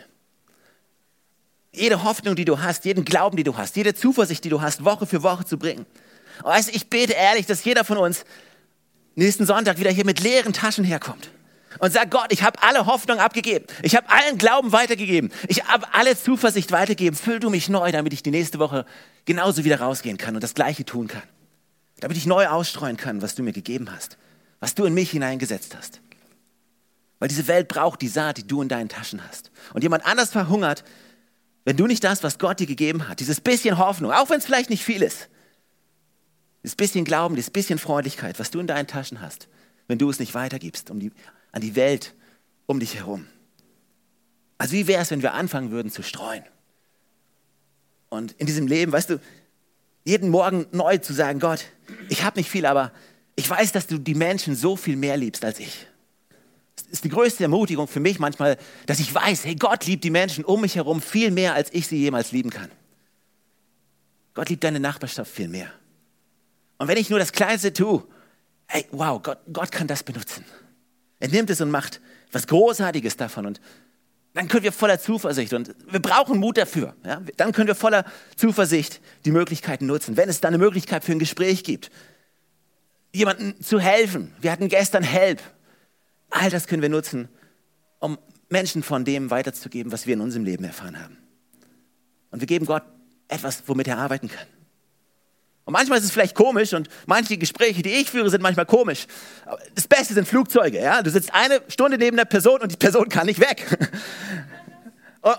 Jede 1.78 2.02
Hoffnung, 2.02 2.34
die 2.34 2.44
du 2.44 2.60
hast, 2.60 2.84
jeden 2.84 3.04
Glauben, 3.04 3.36
die 3.36 3.44
du 3.44 3.56
hast, 3.56 3.76
jede 3.76 3.94
Zuversicht, 3.94 4.44
die 4.44 4.48
du 4.48 4.60
hast, 4.60 4.84
Woche 4.84 5.06
für 5.06 5.22
Woche 5.22 5.44
zu 5.44 5.58
bringen. 5.58 5.86
Und 6.38 6.50
weißt 6.50 6.74
ich 6.74 6.88
bete 6.88 7.12
ehrlich, 7.12 7.46
dass 7.46 7.64
jeder 7.64 7.84
von 7.84 7.98
uns 7.98 8.24
nächsten 9.14 9.46
Sonntag 9.46 9.78
wieder 9.78 9.90
hier 9.90 10.04
mit 10.04 10.20
leeren 10.20 10.52
Taschen 10.52 10.84
herkommt 10.84 11.30
und 11.78 11.92
sagt, 11.92 12.10
Gott, 12.10 12.28
ich 12.30 12.42
habe 12.42 12.62
alle 12.62 12.86
Hoffnung 12.86 13.18
abgegeben. 13.18 13.66
Ich 13.82 13.96
habe 13.96 14.08
allen 14.08 14.38
Glauben 14.38 14.72
weitergegeben. 14.72 15.30
Ich 15.48 15.64
habe 15.64 15.86
alle 15.92 16.16
Zuversicht 16.16 16.72
weitergegeben. 16.72 17.18
Füll 17.18 17.40
du 17.40 17.50
mich 17.50 17.68
neu, 17.68 17.92
damit 17.92 18.12
ich 18.12 18.22
die 18.22 18.30
nächste 18.30 18.58
Woche 18.58 18.84
genauso 19.24 19.64
wieder 19.64 19.80
rausgehen 19.80 20.18
kann 20.18 20.34
und 20.34 20.42
das 20.42 20.54
Gleiche 20.54 20.84
tun 20.84 21.08
kann. 21.08 21.22
Damit 22.00 22.16
ich 22.16 22.26
neu 22.26 22.46
ausstreuen 22.46 22.96
kann, 22.96 23.22
was 23.22 23.34
du 23.34 23.42
mir 23.42 23.52
gegeben 23.52 23.90
hast, 23.92 24.18
was 24.60 24.74
du 24.74 24.84
in 24.84 24.94
mich 24.94 25.10
hineingesetzt 25.10 25.76
hast. 25.76 26.00
Weil 27.18 27.28
diese 27.28 27.48
Welt 27.48 27.66
braucht 27.66 28.00
die 28.00 28.08
Saat, 28.08 28.38
die 28.38 28.46
du 28.46 28.62
in 28.62 28.68
deinen 28.68 28.88
Taschen 28.88 29.20
hast. 29.26 29.50
Und 29.74 29.82
jemand 29.82 30.06
anders 30.06 30.30
verhungert, 30.30 30.84
wenn 31.68 31.76
du 31.76 31.87
nicht 31.87 32.02
das, 32.02 32.22
was 32.22 32.38
Gott 32.38 32.61
dir 32.61 32.66
gegeben 32.66 33.09
hat, 33.09 33.20
dieses 33.20 33.42
bisschen 33.42 33.76
Hoffnung, 33.76 34.11
auch 34.11 34.31
wenn 34.31 34.38
es 34.38 34.46
vielleicht 34.46 34.70
nicht 34.70 34.83
viel 34.83 35.02
ist, 35.02 35.28
dieses 36.62 36.76
bisschen 36.76 37.04
Glauben, 37.04 37.35
dieses 37.35 37.50
bisschen 37.50 37.78
Freundlichkeit, 37.78 38.38
was 38.38 38.50
du 38.50 38.59
in 38.59 38.66
deinen 38.66 38.87
Taschen 38.87 39.20
hast, 39.20 39.48
wenn 39.87 39.98
du 39.98 40.09
es 40.09 40.18
nicht 40.18 40.33
weitergibst 40.33 40.90
um 40.90 40.98
die, 40.98 41.12
an 41.52 41.61
die 41.61 41.76
Welt 41.76 42.14
um 42.64 42.81
dich 42.81 42.94
herum. 42.94 43.26
Also 44.57 44.72
wie 44.72 44.87
wäre 44.87 45.02
es, 45.02 45.11
wenn 45.11 45.20
wir 45.20 45.35
anfangen 45.35 45.70
würden 45.70 45.92
zu 45.92 46.02
streuen? 46.02 46.42
Und 48.09 48.33
in 48.38 48.46
diesem 48.46 48.66
Leben, 48.66 48.90
weißt 48.90 49.11
du, 49.11 49.20
jeden 50.04 50.31
Morgen 50.31 50.64
neu 50.72 50.96
zu 50.96 51.12
sagen, 51.12 51.38
Gott, 51.38 51.66
ich 52.09 52.24
habe 52.24 52.38
nicht 52.38 52.48
viel, 52.48 52.64
aber 52.64 52.92
ich 53.37 53.50
weiß, 53.50 53.72
dass 53.72 53.87
du 53.87 53.98
die 53.98 54.14
Menschen 54.14 54.57
so 54.57 54.74
viel 54.74 54.96
mehr 54.96 55.18
liebst 55.18 55.44
als 55.44 55.61
ich. 55.61 55.87
Ist 56.90 57.04
die 57.04 57.08
größte 57.08 57.42
Ermutigung 57.42 57.88
für 57.88 58.00
mich 58.00 58.18
manchmal, 58.18 58.56
dass 58.86 59.00
ich 59.00 59.14
weiß, 59.14 59.44
hey, 59.44 59.54
Gott 59.54 59.86
liebt 59.86 60.04
die 60.04 60.10
Menschen 60.10 60.44
um 60.44 60.60
mich 60.60 60.76
herum 60.76 61.00
viel 61.00 61.30
mehr, 61.30 61.54
als 61.54 61.72
ich 61.72 61.86
sie 61.86 61.98
jemals 61.98 62.32
lieben 62.32 62.50
kann. 62.50 62.70
Gott 64.34 64.48
liebt 64.48 64.64
deine 64.64 64.80
Nachbarschaft 64.80 65.30
viel 65.30 65.48
mehr. 65.48 65.70
Und 66.78 66.88
wenn 66.88 66.96
ich 66.96 67.10
nur 67.10 67.18
das 67.18 67.32
Kleinste 67.32 67.72
tue, 67.72 68.04
hey, 68.66 68.86
wow, 68.92 69.20
Gott, 69.22 69.38
Gott 69.52 69.72
kann 69.72 69.86
das 69.86 70.02
benutzen. 70.02 70.44
Er 71.18 71.28
nimmt 71.28 71.50
es 71.50 71.60
und 71.60 71.70
macht 71.70 72.00
was 72.30 72.46
Großartiges 72.46 73.16
davon. 73.16 73.46
Und 73.46 73.60
dann 74.34 74.46
können 74.46 74.62
wir 74.62 74.72
voller 74.72 75.00
Zuversicht, 75.00 75.52
und 75.52 75.74
wir 75.90 76.00
brauchen 76.00 76.38
Mut 76.38 76.58
dafür, 76.58 76.94
ja? 77.04 77.20
dann 77.36 77.52
können 77.52 77.66
wir 77.66 77.74
voller 77.74 78.04
Zuversicht 78.36 79.00
die 79.24 79.32
Möglichkeiten 79.32 79.86
nutzen. 79.86 80.16
Wenn 80.16 80.28
es 80.28 80.40
da 80.40 80.48
eine 80.48 80.58
Möglichkeit 80.58 81.02
für 81.02 81.12
ein 81.12 81.18
Gespräch 81.18 81.64
gibt, 81.64 81.90
jemandem 83.12 83.60
zu 83.60 83.80
helfen. 83.80 84.32
Wir 84.40 84.52
hatten 84.52 84.68
gestern 84.68 85.02
Help. 85.02 85.42
All 86.30 86.50
das 86.50 86.66
können 86.66 86.82
wir 86.82 86.88
nutzen, 86.88 87.28
um 87.98 88.18
Menschen 88.48 88.82
von 88.82 89.04
dem 89.04 89.30
weiterzugeben, 89.30 89.92
was 89.92 90.06
wir 90.06 90.14
in 90.14 90.20
unserem 90.20 90.44
Leben 90.44 90.64
erfahren 90.64 91.02
haben. 91.02 91.18
Und 92.30 92.40
wir 92.40 92.46
geben 92.46 92.66
Gott 92.66 92.82
etwas, 93.28 93.62
womit 93.66 93.88
er 93.88 93.98
arbeiten 93.98 94.28
kann. 94.28 94.46
Und 95.64 95.72
manchmal 95.72 95.98
ist 95.98 96.04
es 96.04 96.12
vielleicht 96.12 96.34
komisch 96.34 96.72
und 96.72 96.88
manche 97.04 97.36
Gespräche, 97.36 97.82
die 97.82 97.90
ich 97.90 98.10
führe, 98.10 98.30
sind 98.30 98.40
manchmal 98.40 98.64
komisch. 98.64 99.06
Das 99.74 99.86
Beste 99.86 100.14
sind 100.14 100.26
Flugzeuge. 100.26 100.80
Ja? 100.80 101.02
Du 101.02 101.10
sitzt 101.10 101.34
eine 101.34 101.60
Stunde 101.68 101.98
neben 101.98 102.16
der 102.16 102.24
Person 102.24 102.62
und 102.62 102.72
die 102.72 102.76
Person 102.78 103.10
kann 103.10 103.26
nicht 103.26 103.38
weg. 103.38 103.66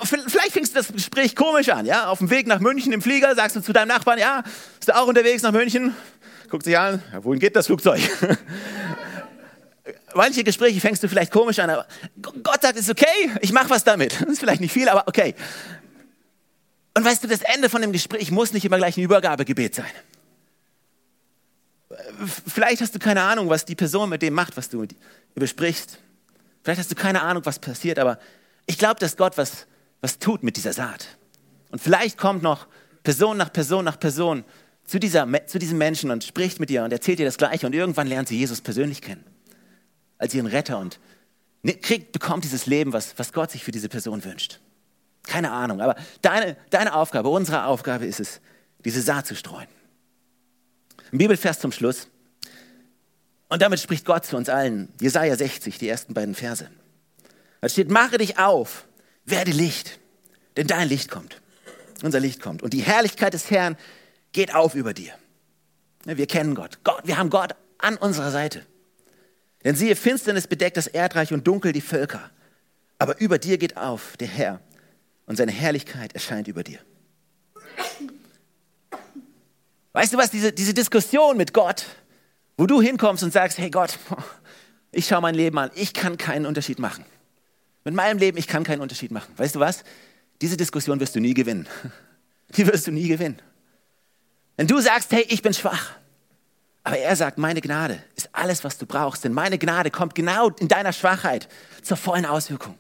vielleicht 0.04 0.52
fängst 0.52 0.75
du 0.75 0.78
das 0.78 0.93
Gespräch 0.93 1.36
komisch 1.36 1.69
an. 1.69 1.88
Ja? 1.88 2.10
Auf 2.10 2.19
dem 2.19 2.30
Weg 2.30 2.45
nach 2.45 2.60
München 2.60 2.93
im 2.93 3.02
Flieger 3.02 3.34
sagst 3.34 3.56
du 3.56 3.62
zu 3.62 3.73
deinem 3.73 3.88
Nachbarn, 3.88 4.19
ja, 4.19 4.43
bist 4.78 4.89
du 4.89 4.95
auch 4.95 5.08
unterwegs 5.08 5.41
nach 5.41 5.52
München? 5.52 5.95
Guckt 6.47 6.65
sich 6.65 6.78
an, 6.78 7.02
ja, 7.12 7.23
wohin 7.23 7.39
geht 7.39 7.56
das 7.56 7.65
Flugzeug? 7.65 7.99
Manche 10.13 10.43
Gespräche 10.43 10.80
fängst 10.80 11.04
du 11.04 11.08
vielleicht 11.08 11.32
komisch 11.32 11.60
an, 11.60 11.69
aber 11.69 11.88
Gott 12.43 12.62
sagt, 12.62 12.75
es 12.75 12.88
ist 12.88 12.91
okay, 12.91 13.32
ich 13.41 13.52
mache 13.52 13.69
was 13.69 13.84
damit. 13.84 14.21
Das 14.21 14.30
ist 14.30 14.39
vielleicht 14.39 14.62
nicht 14.62 14.73
viel, 14.73 14.89
aber 14.89 15.08
okay. 15.08 15.36
Und 16.95 17.06
weißt 17.06 17.23
du, 17.23 17.28
das 17.28 17.41
Ende 17.41 17.69
von 17.69 17.82
dem 17.82 17.91
Gespräch 17.91 18.32
muss 18.32 18.54
nicht 18.54 18.65
immer 18.65 18.78
gleich 18.78 18.97
ein 18.97 19.04
Übergabegebet 19.04 19.75
sein 19.75 19.91
vielleicht 22.47 22.82
hast 22.82 22.93
du 22.95 22.99
keine 22.99 23.21
Ahnung, 23.21 23.49
was 23.49 23.65
die 23.65 23.75
Person 23.75 24.10
mit 24.10 24.21
dem 24.21 24.34
macht, 24.34 24.58
was 24.58 24.69
du 24.69 24.86
übersprichst. 25.36 25.99
Vielleicht 26.63 26.80
hast 26.80 26.91
du 26.91 26.95
keine 26.95 27.21
Ahnung, 27.21 27.45
was 27.45 27.60
passiert, 27.60 27.99
aber 27.99 28.19
ich 28.65 28.78
glaube, 28.78 28.99
dass 28.99 29.17
Gott 29.17 29.38
was, 29.38 29.65
was 30.02 30.19
tut 30.19 30.43
mit 30.43 30.58
dieser 30.58 30.73
Saat. 30.73 31.17
Und 31.71 31.82
vielleicht 31.82 32.17
kommt 32.17 32.43
noch 32.43 32.67
Person 33.04 33.38
nach 33.38 33.52
Person 33.52 33.86
nach 33.86 33.99
Person 33.99 34.43
zu, 34.84 34.99
dieser, 34.99 35.28
zu 35.47 35.60
diesem 35.60 35.78
Menschen 35.78 36.12
und 36.12 36.23
spricht 36.23 36.60
mit 36.60 36.69
ihr 36.69 36.84
und 36.84 36.91
erzählt 36.91 37.19
ihr 37.19 37.25
das 37.25 37.38
Gleiche 37.38 37.65
und 37.65 37.73
irgendwann 37.73 38.08
lernt 38.08 38.28
sie 38.28 38.38
Jesus 38.38 38.62
persönlich 38.62 39.02
kennen. 39.02 39.23
Als 40.20 40.36
ihren 40.36 40.46
Retter 40.46 40.78
und 40.78 41.00
kriegt, 41.82 42.12
bekommt 42.12 42.44
dieses 42.44 42.68
Leben, 42.68 42.94
was, 42.94 43.18
was 43.18 43.34
Gott 43.34 43.50
sich 43.50 43.64
für 43.64 43.72
diese 43.72 43.90
Person 43.90 44.24
wünscht. 44.24 44.60
Keine 45.24 45.52
Ahnung, 45.52 45.82
aber 45.82 45.96
deine, 46.22 46.56
deine 46.70 46.94
Aufgabe, 46.94 47.30
unsere 47.30 47.66
Aufgabe 47.66 48.06
ist 48.06 48.20
es, 48.20 48.40
diese 48.86 49.02
Saat 49.02 49.26
zu 49.26 49.36
streuen. 49.36 49.68
Ein 51.12 51.18
Bibelvers 51.18 51.60
zum 51.60 51.72
Schluss. 51.72 52.08
Und 53.50 53.62
damit 53.62 53.80
spricht 53.80 54.06
Gott 54.06 54.26
zu 54.26 54.38
uns 54.38 54.48
allen. 54.48 54.94
Jesaja 55.02 55.36
60, 55.36 55.78
die 55.80 55.90
ersten 55.90 56.14
beiden 56.14 56.36
Verse. 56.36 56.70
Da 57.62 57.70
steht, 57.70 57.90
mache 57.90 58.18
dich 58.18 58.38
auf, 58.38 58.86
werde 59.26 59.52
Licht, 59.52 60.00
denn 60.56 60.68
dein 60.68 60.88
Licht 60.88 61.10
kommt. 61.10 61.42
Unser 62.04 62.20
Licht 62.20 62.42
kommt. 62.42 62.62
Und 62.62 62.74
die 62.74 62.82
Herrlichkeit 62.82 63.34
des 63.34 63.52
Herrn 63.52 63.76
geht 64.32 64.54
auf 64.56 64.76
über 64.76 64.94
dir. 64.94 65.14
Wir 66.06 66.28
kennen 66.28 66.56
Gott. 66.56 66.80
Gott, 66.84 67.02
wir 67.06 67.18
haben 67.18 67.30
Gott 67.30 67.56
an 67.78 67.98
unserer 67.98 68.32
Seite. 68.32 68.66
Denn 69.63 69.76
siehe, 69.76 69.95
Finsternis 69.95 70.48
bedeckt 70.48 70.78
das 70.78 70.88
Erdreich 70.88 71.34
und 71.34 71.45
dunkel 71.48 71.74
die 71.74 71.82
Völker. 71.82 72.30
Aber 72.98 73.19
über 73.19 73.38
dir 73.38 73.58
geht 73.58 73.78
auf 73.78 74.15
der 74.17 74.28
Herr 74.28 74.62
und 75.26 75.36
seine 75.36 75.52
Herrlichkeit 75.52 76.13
erscheint 76.13 76.48
über 76.48 76.63
dir. 76.63 76.80
Weißt 79.93 80.13
du 80.13 80.17
was, 80.17 80.32
diese, 80.32 80.52
diese 80.52 80.74
Diskussion 80.74 81.36
mit 81.36 81.54
Gott, 81.54 81.86
wo 82.58 82.65
du 82.65 82.82
hinkommst 82.82 83.24
und 83.24 83.34
sagst, 83.34 83.58
hey 83.58 83.69
Gott, 83.69 83.98
ich 84.91 85.08
schaue 85.08 85.22
mein 85.22 85.36
Leben 85.36 85.58
an, 85.58 85.72
ich 85.76 85.93
kann 85.93 86.17
keinen 86.17 86.45
Unterschied 86.45 86.80
machen. 86.80 87.06
Mit 87.84 87.93
meinem 87.93 88.17
Leben, 88.17 88.38
ich 88.38 88.48
kann 88.48 88.63
keinen 88.63 88.82
Unterschied 88.82 89.12
machen. 89.12 89.34
Weißt 89.38 89.56
du 89.56 89.60
was? 89.60 89.84
Diese 90.41 90.58
Diskussion 90.58 91.00
wirst 91.00 91.15
du 91.15 91.19
nie 91.19 91.34
gewinnen. 91.34 91.67
Die 92.56 92.65
wirst 92.65 92.88
du 92.88 92.91
nie 92.91 93.08
gewinnen. 93.08 93.41
Wenn 94.58 94.67
du 94.67 94.80
sagst, 94.80 95.12
hey, 95.12 95.26
ich 95.30 95.41
bin 95.41 95.54
schwach, 95.54 95.91
aber 96.84 96.98
er 96.98 97.15
sagt, 97.15 97.38
meine 97.38 97.62
Gnade 97.62 98.02
ist 98.15 98.30
alles, 98.32 98.63
was 98.63 98.78
du 98.78 98.86
brauchst, 98.86 99.24
denn 99.24 99.34
meine 99.34 99.58
Gnade 99.58 99.92
kommt 99.92 100.15
genau 100.15 100.50
in 100.50 100.68
deiner 100.68 100.94
Schwachheit 100.94 101.48
zur 101.82 101.98
vollen 101.98 102.26
Auswirkung. 102.26 102.76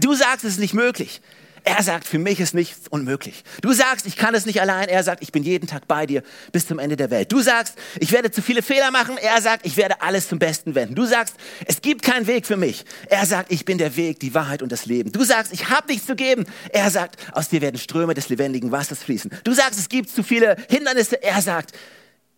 Du 0.00 0.14
sagst, 0.14 0.44
es 0.44 0.54
ist 0.54 0.60
nicht 0.60 0.74
möglich. 0.74 1.20
Er 1.66 1.82
sagt, 1.82 2.06
für 2.06 2.18
mich 2.18 2.40
ist 2.40 2.52
nichts 2.52 2.88
unmöglich. 2.88 3.42
Du 3.62 3.72
sagst, 3.72 4.04
ich 4.06 4.16
kann 4.16 4.34
es 4.34 4.44
nicht 4.44 4.60
allein. 4.60 4.86
Er 4.88 5.02
sagt, 5.02 5.22
ich 5.22 5.32
bin 5.32 5.42
jeden 5.42 5.66
Tag 5.66 5.88
bei 5.88 6.04
dir 6.04 6.22
bis 6.52 6.66
zum 6.66 6.78
Ende 6.78 6.94
der 6.94 7.10
Welt. 7.10 7.32
Du 7.32 7.40
sagst, 7.40 7.78
ich 7.98 8.12
werde 8.12 8.30
zu 8.30 8.42
viele 8.42 8.60
Fehler 8.60 8.90
machen. 8.90 9.16
Er 9.16 9.40
sagt, 9.40 9.64
ich 9.64 9.78
werde 9.78 10.02
alles 10.02 10.28
zum 10.28 10.38
Besten 10.38 10.74
wenden. 10.74 10.94
Du 10.94 11.06
sagst, 11.06 11.36
es 11.64 11.80
gibt 11.80 12.02
keinen 12.02 12.26
Weg 12.26 12.46
für 12.46 12.58
mich. 12.58 12.84
Er 13.08 13.24
sagt, 13.24 13.50
ich 13.50 13.64
bin 13.64 13.78
der 13.78 13.96
Weg, 13.96 14.20
die 14.20 14.34
Wahrheit 14.34 14.60
und 14.60 14.72
das 14.72 14.84
Leben. 14.84 15.10
Du 15.10 15.24
sagst, 15.24 15.54
ich 15.54 15.70
habe 15.70 15.90
nichts 15.90 16.06
zu 16.06 16.16
geben. 16.16 16.44
Er 16.70 16.90
sagt, 16.90 17.16
aus 17.32 17.48
dir 17.48 17.62
werden 17.62 17.78
Ströme 17.78 18.12
des 18.12 18.28
lebendigen 18.28 18.70
Wassers 18.70 19.02
fließen. 19.02 19.30
Du 19.42 19.54
sagst, 19.54 19.78
es 19.78 19.88
gibt 19.88 20.10
zu 20.10 20.22
viele 20.22 20.56
Hindernisse. 20.68 21.22
Er 21.22 21.40
sagt, 21.40 21.72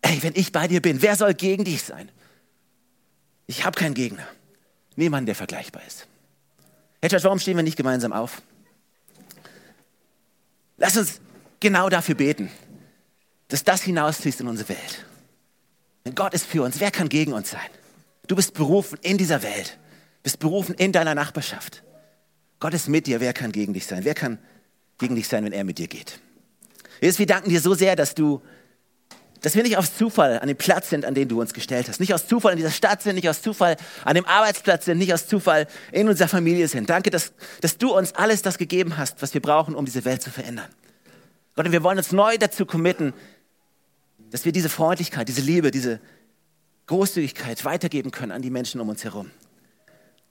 ey, 0.01 0.21
wenn 0.23 0.33
ich 0.35 0.51
bei 0.51 0.67
dir 0.67 0.81
bin, 0.81 1.01
wer 1.01 1.15
soll 1.15 1.33
gegen 1.33 1.63
dich 1.63 1.83
sein? 1.83 2.09
Ich 3.47 3.65
habe 3.65 3.77
keinen 3.77 3.93
Gegner. 3.93 4.27
Niemanden, 4.95 5.27
der 5.27 5.35
vergleichbar 5.35 5.81
ist. 5.85 6.07
Hey, 7.01 7.09
Church, 7.09 7.23
warum 7.23 7.39
stehen 7.39 7.55
wir 7.55 7.63
nicht 7.63 7.77
gemeinsam 7.77 8.11
auf? 8.13 8.41
Lass 10.77 10.97
uns 10.97 11.19
genau 11.59 11.89
dafür 11.89 12.15
beten, 12.15 12.49
dass 13.47 13.63
das 13.63 13.81
hinausfließt 13.83 14.41
in 14.41 14.47
unsere 14.47 14.69
Welt. 14.69 15.05
Denn 16.05 16.15
Gott 16.15 16.33
ist 16.33 16.45
für 16.45 16.63
uns. 16.63 16.79
Wer 16.79 16.91
kann 16.91 17.09
gegen 17.09 17.33
uns 17.33 17.51
sein? 17.51 17.69
Du 18.27 18.35
bist 18.35 18.53
berufen 18.53 18.99
in 19.01 19.17
dieser 19.17 19.43
Welt. 19.43 19.77
Bist 20.23 20.39
berufen 20.39 20.75
in 20.75 20.91
deiner 20.91 21.15
Nachbarschaft. 21.15 21.83
Gott 22.59 22.73
ist 22.73 22.87
mit 22.89 23.07
dir. 23.07 23.19
Wer 23.19 23.33
kann 23.33 23.51
gegen 23.51 23.73
dich 23.73 23.85
sein? 23.85 24.03
Wer 24.03 24.15
kann 24.15 24.39
gegen 24.97 25.15
dich 25.15 25.27
sein, 25.27 25.45
wenn 25.45 25.53
er 25.53 25.63
mit 25.63 25.77
dir 25.77 25.87
geht? 25.87 26.19
Jesus, 27.01 27.19
wir 27.19 27.27
danken 27.27 27.49
dir 27.49 27.61
so 27.61 27.73
sehr, 27.73 27.95
dass 27.95 28.15
du, 28.15 28.41
dass 29.41 29.55
wir 29.55 29.63
nicht 29.63 29.77
aus 29.77 29.95
Zufall 29.95 30.39
an 30.39 30.47
dem 30.47 30.57
Platz 30.57 30.89
sind, 30.89 31.05
an 31.05 31.13
den 31.13 31.27
du 31.27 31.39
uns 31.39 31.53
gestellt 31.53 31.87
hast. 31.87 31.99
Nicht 31.99 32.13
aus 32.13 32.27
Zufall 32.27 32.53
in 32.53 32.57
dieser 32.57 32.71
Stadt 32.71 33.01
sind, 33.01 33.15
nicht 33.15 33.29
aus 33.29 33.41
Zufall 33.41 33.77
an 34.03 34.15
dem 34.15 34.25
Arbeitsplatz 34.25 34.85
sind, 34.85 34.97
nicht 34.97 35.13
aus 35.13 35.27
Zufall 35.27 35.67
in 35.91 36.09
unserer 36.09 36.27
Familie 36.27 36.67
sind. 36.67 36.89
Danke, 36.89 37.09
dass, 37.09 37.33
dass 37.61 37.77
du 37.77 37.95
uns 37.95 38.15
alles 38.15 38.41
das 38.41 38.57
gegeben 38.57 38.97
hast, 38.97 39.21
was 39.21 39.33
wir 39.33 39.41
brauchen, 39.41 39.75
um 39.75 39.85
diese 39.85 40.05
Welt 40.05 40.21
zu 40.21 40.31
verändern. 40.31 40.67
Gott, 41.55 41.65
und 41.65 41.71
wir 41.71 41.83
wollen 41.83 41.97
uns 41.97 42.11
neu 42.11 42.37
dazu 42.37 42.65
committen, 42.65 43.13
dass 44.31 44.45
wir 44.45 44.51
diese 44.51 44.69
Freundlichkeit, 44.69 45.27
diese 45.27 45.41
Liebe, 45.41 45.71
diese 45.71 45.99
Großzügigkeit 46.87 47.63
weitergeben 47.65 48.11
können 48.11 48.31
an 48.31 48.41
die 48.41 48.49
Menschen 48.49 48.81
um 48.81 48.89
uns 48.89 49.03
herum. 49.03 49.31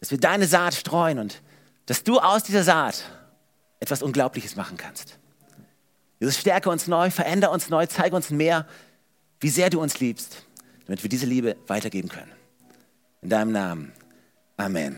Dass 0.01 0.11
wir 0.11 0.19
deine 0.19 0.47
Saat 0.47 0.75
streuen 0.75 1.19
und 1.19 1.43
dass 1.87 2.03
du 2.03 2.19
aus 2.19 2.43
dieser 2.43 2.65
Saat 2.65 3.05
etwas 3.81 4.03
Unglaubliches 4.03 4.57
machen 4.57 4.77
kannst. 4.77 5.19
Jesus, 6.19 6.39
stärke 6.39 6.71
uns 6.71 6.87
neu, 6.87 7.11
verändere 7.11 7.51
uns 7.51 7.69
neu, 7.69 7.87
zeige 7.87 8.17
uns 8.17 8.31
mehr, 8.31 8.67
wie 9.41 9.49
sehr 9.49 9.71
du 9.71 9.81
uns 9.81 10.01
liebst, 10.01 10.45
damit 10.87 11.03
wir 11.03 11.11
diese 11.11 11.27
Liebe 11.27 11.57
weitergeben 11.67 12.09
können. 12.09 12.33
In 13.23 13.29
deinem 13.31 13.53
Namen. 13.53 13.93
Amen. 14.57 14.95